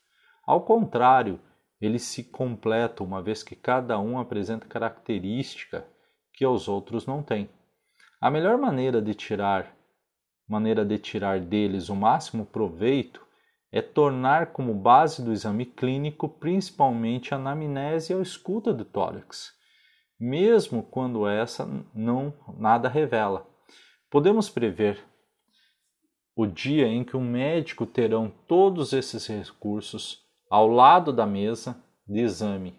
Ao 0.45 0.62
contrário, 0.62 1.39
eles 1.82 2.04
se 2.04 2.24
completam 2.26 3.08
uma 3.08 3.24
vez 3.24 3.41
que 3.41 3.56
cada 3.56 3.98
um 3.98 4.19
apresenta 4.19 4.67
característica 4.67 5.88
que 6.32 6.45
os 6.45 6.67
outros 6.67 7.08
não 7.08 7.24
têm. 7.24 7.50
A 8.21 8.30
melhor 8.30 8.60
maneira 8.60 9.02
de 9.02 9.15
tirar 9.15 9.75
maneira 10.47 10.86
de 10.86 10.97
tirar 10.97 11.39
deles 11.39 11.89
o 11.89 11.95
máximo 11.95 12.45
proveito 12.45 13.25
é 13.71 13.81
tornar 13.81 14.53
como 14.53 14.73
base 14.73 15.21
do 15.21 15.34
exame 15.34 15.65
clínico 15.65 16.29
principalmente 16.29 17.34
a 17.34 17.38
anamnese 17.38 18.13
a 18.13 18.21
escuta 18.21 18.73
do 18.73 18.86
tórax, 18.86 19.53
mesmo 20.19 20.81
quando 20.84 21.27
essa 21.27 21.67
não 21.93 22.34
nada 22.58 22.88
revela. 22.88 23.45
Podemos 24.10 24.49
prever 24.49 25.03
o 26.36 26.45
dia 26.45 26.88
em 26.88 27.03
que 27.03 27.17
um 27.17 27.23
médico 27.23 27.86
terão 27.86 28.31
todos 28.47 28.93
esses 28.93 29.27
recursos 29.27 30.23
ao 30.49 30.67
lado 30.67 31.12
da 31.12 31.25
mesa 31.25 31.81
de 32.08 32.19
exame 32.19 32.77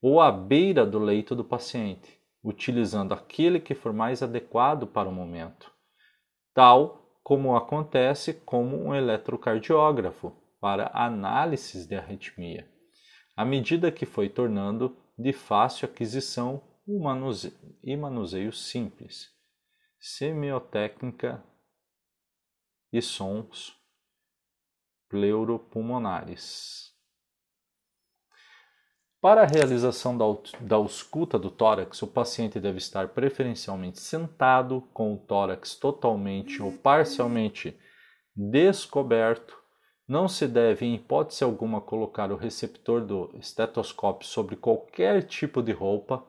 ou 0.00 0.20
à 0.20 0.30
beira 0.30 0.86
do 0.86 0.98
leito 0.98 1.34
do 1.34 1.42
paciente, 1.42 2.18
utilizando 2.42 3.12
aquele 3.12 3.58
que 3.58 3.74
for 3.74 3.92
mais 3.92 4.22
adequado 4.22 4.86
para 4.86 5.08
o 5.08 5.12
momento, 5.12 5.72
tal 6.58 7.20
como 7.22 7.56
acontece 7.56 8.34
como 8.34 8.76
um 8.76 8.92
eletrocardiógrafo 8.92 10.32
para 10.60 10.90
análises 10.92 11.86
de 11.86 11.94
arritmia, 11.94 12.68
à 13.36 13.44
medida 13.44 13.92
que 13.92 14.04
foi 14.04 14.28
tornando 14.28 14.96
de 15.16 15.32
fácil 15.32 15.86
aquisição 15.86 16.60
e 17.84 17.96
manuseio 17.96 18.52
simples, 18.52 19.30
semiotécnica 20.00 21.44
e 22.92 23.00
sons 23.00 23.80
pleuropulmonares. 25.08 26.92
Para 29.20 29.42
a 29.42 29.46
realização 29.46 30.16
da, 30.16 30.24
da 30.60 30.76
ausculta 30.76 31.36
do 31.36 31.50
tórax, 31.50 32.00
o 32.02 32.06
paciente 32.06 32.60
deve 32.60 32.78
estar 32.78 33.08
preferencialmente 33.08 33.98
sentado, 34.00 34.88
com 34.94 35.12
o 35.12 35.18
tórax 35.18 35.74
totalmente 35.74 36.62
ou 36.62 36.70
parcialmente 36.70 37.76
descoberto. 38.34 39.58
Não 40.06 40.28
se 40.28 40.46
deve, 40.46 40.86
em 40.86 40.94
hipótese 40.94 41.42
alguma, 41.42 41.80
colocar 41.80 42.30
o 42.30 42.36
receptor 42.36 43.04
do 43.04 43.28
estetoscópio 43.34 44.26
sobre 44.26 44.54
qualquer 44.54 45.24
tipo 45.24 45.60
de 45.64 45.72
roupa, 45.72 46.24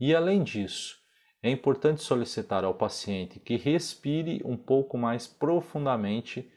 e 0.00 0.12
além 0.12 0.42
disso, 0.42 0.98
é 1.40 1.48
importante 1.48 2.02
solicitar 2.02 2.64
ao 2.64 2.74
paciente 2.74 3.38
que 3.38 3.56
respire 3.56 4.42
um 4.44 4.56
pouco 4.56 4.98
mais 4.98 5.28
profundamente 5.28 6.52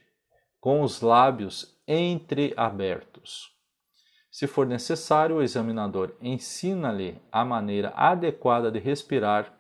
com 0.60 0.82
os 0.82 1.02
lábios 1.02 1.80
entreabertos. 1.88 3.55
Se 4.36 4.48
for 4.48 4.68
necessário, 4.68 5.38
o 5.38 5.42
examinador 5.42 6.14
ensina-lhe 6.20 7.22
a 7.32 7.46
maneira 7.46 7.94
adequada 7.96 8.70
de 8.70 8.80
respirar 8.80 9.58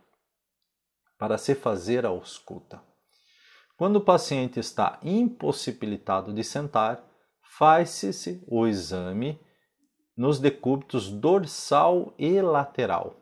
para 1.17 1.37
se 1.37 1.55
fazer 1.55 2.05
a 2.05 2.09
ausculta. 2.09 2.83
Quando 3.77 3.95
o 3.95 4.03
paciente 4.03 4.59
está 4.59 4.99
impossibilitado 5.01 6.33
de 6.33 6.43
sentar, 6.43 7.01
faz-se 7.57 8.43
o 8.49 8.67
exame 8.67 9.39
nos 10.17 10.39
decúbitos 10.39 11.09
dorsal 11.09 12.13
e 12.19 12.41
lateral. 12.41 13.15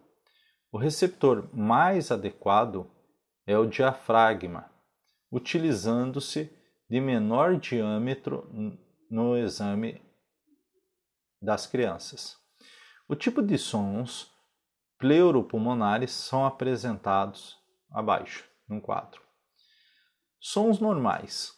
O 0.72 0.80
receptor 0.80 1.48
mais 1.54 2.12
adequado 2.12 2.89
é 3.46 3.56
o 3.56 3.68
diafragma, 3.68 4.72
utilizando-se 5.32 6.52
de 6.89 7.00
menor 7.00 7.58
diâmetro 7.58 8.50
no 9.08 9.38
exame 9.38 10.02
das 11.44 11.68
crianças. 11.68 12.38
O 13.08 13.16
tipo 13.16 13.42
de 13.42 13.58
sons 13.58 14.32
pleuropulmonares 14.98 16.12
são 16.12 16.46
apresentados 16.46 17.58
abaixo, 17.92 18.50
no 18.68 18.80
quadro. 18.80 19.22
Sons 20.40 20.80
normais. 20.80 21.52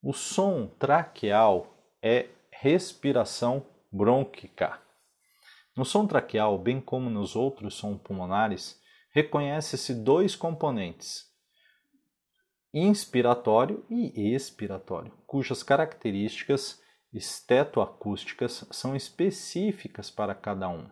O 0.00 0.12
som 0.12 0.68
traqueal 0.78 1.76
é 2.00 2.28
respiração 2.52 3.66
brônquica. 3.92 4.80
No 5.76 5.84
som 5.84 6.06
traqueal, 6.06 6.56
bem 6.58 6.80
como 6.80 7.10
nos 7.10 7.34
outros 7.34 7.74
sons 7.74 8.00
pulmonares, 8.00 8.80
reconhece-se 9.12 9.92
dois 9.94 10.36
componentes, 10.36 11.24
inspiratório 12.72 13.84
e 13.90 14.34
expiratório, 14.34 15.12
cujas 15.26 15.62
características 15.62 16.80
estetoacústicas 17.12 18.66
são 18.70 18.94
específicas 18.94 20.10
para 20.10 20.34
cada 20.34 20.68
um. 20.68 20.88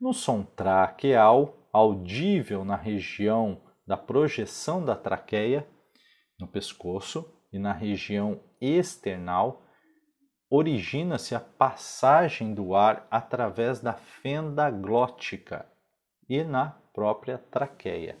No 0.00 0.12
som 0.12 0.42
traqueal, 0.42 1.68
audível 1.72 2.64
na 2.64 2.76
região 2.76 3.62
da 3.86 3.96
projeção 3.96 4.84
da 4.84 4.96
traqueia, 4.96 5.66
no 6.38 6.48
pescoço, 6.48 7.30
e 7.54 7.58
na 7.58 7.72
região 7.72 8.40
external, 8.60 9.62
origina-se 10.50 11.36
a 11.36 11.40
passagem 11.40 12.52
do 12.52 12.74
ar 12.74 13.06
através 13.08 13.80
da 13.80 13.92
fenda 13.92 14.68
glótica 14.70 15.64
e 16.28 16.42
na 16.42 16.70
própria 16.92 17.38
traqueia. 17.38 18.18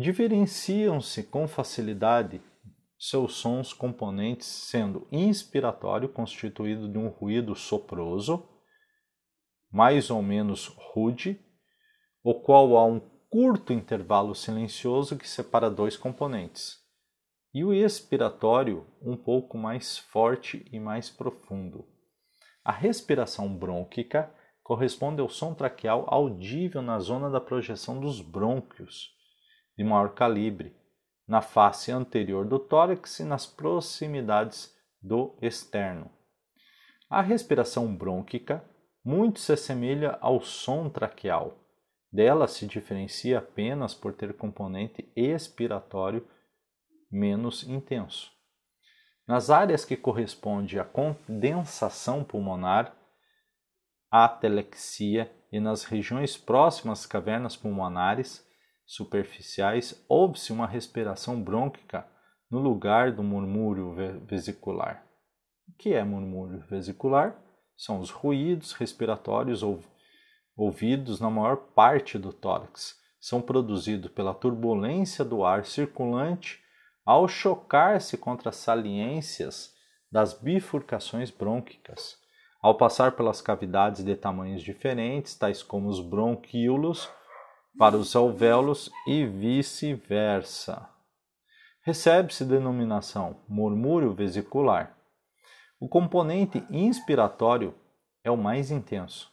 Diferenciam-se 0.00 1.24
com 1.24 1.48
facilidade 1.48 2.40
seus 2.96 3.34
sons 3.34 3.72
componentes, 3.72 4.46
sendo 4.46 5.08
inspiratório, 5.10 6.08
constituído 6.08 6.88
de 6.88 6.96
um 6.96 7.08
ruído 7.08 7.56
soproso, 7.56 8.48
mais 9.68 10.08
ou 10.08 10.22
menos 10.22 10.68
rude, 10.68 11.44
o 12.22 12.32
qual 12.32 12.76
há 12.76 12.86
um 12.86 13.00
curto 13.28 13.72
intervalo 13.72 14.36
silencioso 14.36 15.18
que 15.18 15.28
separa 15.28 15.68
dois 15.68 15.96
componentes, 15.96 16.78
e 17.52 17.64
o 17.64 17.74
expiratório 17.74 18.86
um 19.02 19.16
pouco 19.16 19.58
mais 19.58 19.98
forte 19.98 20.64
e 20.70 20.78
mais 20.78 21.10
profundo. 21.10 21.84
A 22.64 22.70
respiração 22.70 23.52
brônquica 23.52 24.32
corresponde 24.62 25.20
ao 25.20 25.28
som 25.28 25.54
traqueal 25.54 26.04
audível 26.06 26.82
na 26.82 27.00
zona 27.00 27.28
da 27.28 27.40
projeção 27.40 27.98
dos 27.98 28.20
brônquios 28.20 29.17
de 29.78 29.84
maior 29.84 30.12
calibre, 30.12 30.76
na 31.26 31.40
face 31.40 31.92
anterior 31.92 32.44
do 32.44 32.58
tórax 32.58 33.20
e 33.20 33.24
nas 33.24 33.46
proximidades 33.46 34.76
do 35.00 35.38
externo. 35.40 36.10
A 37.08 37.22
respiração 37.22 37.94
brônquica 37.94 38.64
muito 39.04 39.38
se 39.38 39.52
assemelha 39.52 40.18
ao 40.20 40.40
som 40.40 40.90
traqueal. 40.90 41.56
Dela 42.12 42.48
se 42.48 42.66
diferencia 42.66 43.38
apenas 43.38 43.94
por 43.94 44.12
ter 44.12 44.36
componente 44.36 45.12
expiratório 45.14 46.26
menos 47.08 47.62
intenso. 47.62 48.32
Nas 49.28 49.48
áreas 49.48 49.84
que 49.84 49.96
corresponde 49.96 50.80
à 50.80 50.84
condensação 50.84 52.24
pulmonar, 52.24 52.96
à 54.10 54.24
atelexia 54.24 55.30
e 55.52 55.60
nas 55.60 55.84
regiões 55.84 56.36
próximas 56.36 57.00
às 57.00 57.06
cavernas 57.06 57.56
pulmonares, 57.56 58.47
superficiais, 58.88 60.02
houve-se 60.08 60.50
uma 60.50 60.66
respiração 60.66 61.38
brônquica 61.38 62.06
no 62.50 62.58
lugar 62.58 63.12
do 63.12 63.22
murmúrio 63.22 63.94
vesicular. 64.26 65.04
O 65.68 65.72
que 65.76 65.92
é 65.92 66.02
murmúrio 66.02 66.64
vesicular? 66.70 67.38
São 67.76 68.00
os 68.00 68.10
ruídos 68.10 68.72
respiratórios 68.72 69.62
ouvidos 70.56 71.20
na 71.20 71.28
maior 71.28 71.56
parte 71.56 72.18
do 72.18 72.32
tórax. 72.32 72.98
São 73.20 73.42
produzidos 73.42 74.10
pela 74.10 74.32
turbulência 74.32 75.22
do 75.22 75.44
ar 75.44 75.66
circulante 75.66 76.58
ao 77.04 77.28
chocar-se 77.28 78.16
contra 78.16 78.48
as 78.48 78.56
saliências 78.56 79.74
das 80.10 80.32
bifurcações 80.32 81.30
brônquicas, 81.30 82.16
ao 82.62 82.74
passar 82.74 83.12
pelas 83.12 83.42
cavidades 83.42 84.02
de 84.02 84.16
tamanhos 84.16 84.62
diferentes, 84.62 85.34
tais 85.36 85.62
como 85.62 85.88
os 85.88 86.00
bronquíolos 86.00 87.08
para 87.78 87.96
os 87.96 88.14
alvéolos 88.16 88.90
e 89.06 89.24
vice-versa. 89.24 90.88
Recebe-se 91.82 92.44
denominação 92.44 93.36
murmúrio 93.48 94.12
vesicular. 94.12 94.96
O 95.80 95.88
componente 95.88 96.64
inspiratório 96.70 97.74
é 98.24 98.30
o 98.30 98.36
mais 98.36 98.70
intenso, 98.70 99.30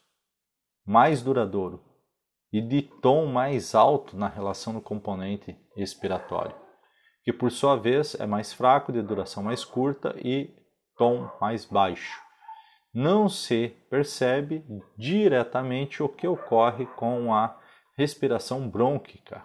mais 0.85 1.21
duradouro 1.21 1.83
e 2.53 2.61
de 2.61 2.83
tom 2.83 3.25
mais 3.25 3.73
alto 3.73 4.15
na 4.15 4.29
relação 4.29 4.73
do 4.73 4.79
componente 4.79 5.57
expiratório 5.75 6.65
que 7.25 7.33
por 7.33 7.51
sua 7.51 7.75
vez 7.75 8.15
é 8.19 8.27
mais 8.27 8.53
fraco, 8.53 8.93
de 8.93 9.01
duração 9.01 9.41
mais 9.41 9.65
curta 9.65 10.15
e 10.23 10.55
tom 10.95 11.27
mais 11.41 11.65
baixo. 11.65 12.21
Não 12.93 13.27
se 13.27 13.69
percebe 13.89 14.63
diretamente 14.95 16.03
o 16.03 16.07
que 16.07 16.27
ocorre 16.27 16.85
com 16.85 17.33
a 17.33 17.59
respiração 17.97 18.69
brônquica. 18.69 19.43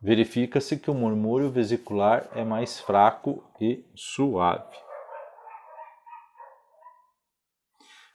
Verifica-se 0.00 0.78
que 0.78 0.90
o 0.90 0.94
murmúrio 0.94 1.50
vesicular 1.50 2.28
é 2.32 2.44
mais 2.44 2.78
fraco 2.78 3.42
e 3.60 3.84
suave. 3.94 4.76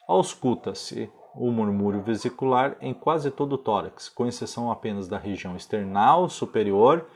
Ausculta-se 0.08 1.12
o 1.34 1.52
murmúrio 1.52 2.04
vesicular 2.04 2.78
em 2.82 2.94
quase 2.94 3.32
todo 3.32 3.54
o 3.54 3.58
tórax, 3.58 4.10
com 4.10 4.28
exceção 4.28 4.70
apenas 4.72 5.08
da 5.08 5.18
região 5.18 5.56
external 5.56 6.30
superior 6.30 7.10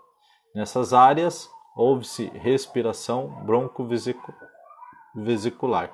Nessas 0.57 0.92
áreas, 0.95 1.51
houve-se 1.77 2.29
respiração 2.29 3.45
broncovesicular. 3.45 5.92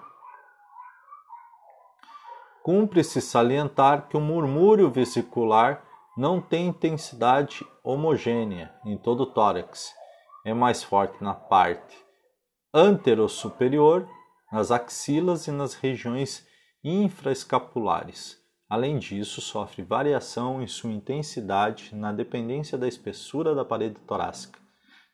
Cumpre-se 2.63 3.21
salientar 3.21 4.07
que 4.07 4.17
o 4.17 4.21
murmúrio 4.21 4.89
vesicular 4.89 5.83
não 6.17 6.41
tem 6.41 6.69
intensidade 6.69 7.67
homogênea 7.83 8.73
em 8.85 8.97
todo 8.97 9.25
o 9.25 9.27
tórax. 9.27 9.93
É 10.47 10.55
mais 10.55 10.85
forte 10.85 11.25
na 11.25 11.35
parte 11.35 11.99
anterosuperior, 12.73 14.07
nas 14.53 14.71
axilas 14.71 15.49
e 15.49 15.51
nas 15.51 15.75
regiões 15.75 16.47
infraescapulares. 16.85 18.41
Além 18.73 18.99
disso, 18.99 19.43
sofre 19.43 19.83
variação 19.83 20.63
em 20.63 20.67
sua 20.67 20.91
intensidade 20.91 21.95
na 21.95 22.11
dependência 22.11 22.79
da 22.79 22.89
espessura 22.89 23.55
da 23.55 23.67
parede 23.67 24.01
torácica, 24.07 24.59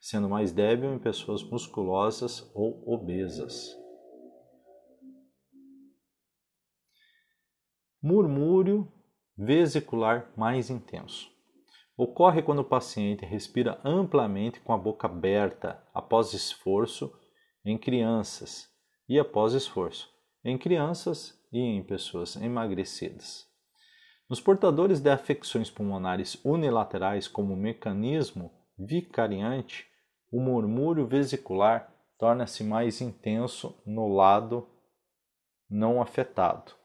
sendo 0.00 0.28
mais 0.28 0.52
débil 0.52 0.94
em 0.94 0.98
pessoas 1.00 1.42
musculosas 1.42 2.48
ou 2.54 2.80
obesas. 2.86 3.76
Murmúrio 8.00 8.86
vesicular 9.36 10.32
mais 10.36 10.70
intenso. 10.70 11.28
Ocorre 11.96 12.42
quando 12.42 12.60
o 12.60 12.64
paciente 12.64 13.26
respira 13.26 13.80
amplamente 13.82 14.60
com 14.60 14.72
a 14.72 14.78
boca 14.78 15.08
aberta 15.08 15.84
após 15.92 16.32
esforço 16.32 17.12
em 17.64 17.76
crianças 17.76 18.72
e 19.08 19.18
após 19.18 19.52
esforço 19.52 20.08
em 20.44 20.56
crianças 20.56 21.36
e 21.52 21.58
em 21.58 21.82
pessoas 21.82 22.36
emagrecidas. 22.36 23.47
Nos 24.28 24.40
portadores 24.40 25.00
de 25.00 25.10
afecções 25.10 25.70
pulmonares 25.70 26.38
unilaterais 26.44 27.26
como 27.26 27.56
mecanismo 27.56 28.52
vicariante, 28.78 29.86
o 30.30 30.40
murmúrio 30.40 31.06
vesicular 31.06 31.92
torna-se 32.18 32.62
mais 32.62 33.00
intenso 33.00 33.80
no 33.86 34.06
lado 34.06 34.68
não 35.70 36.00
afetado 36.00 36.77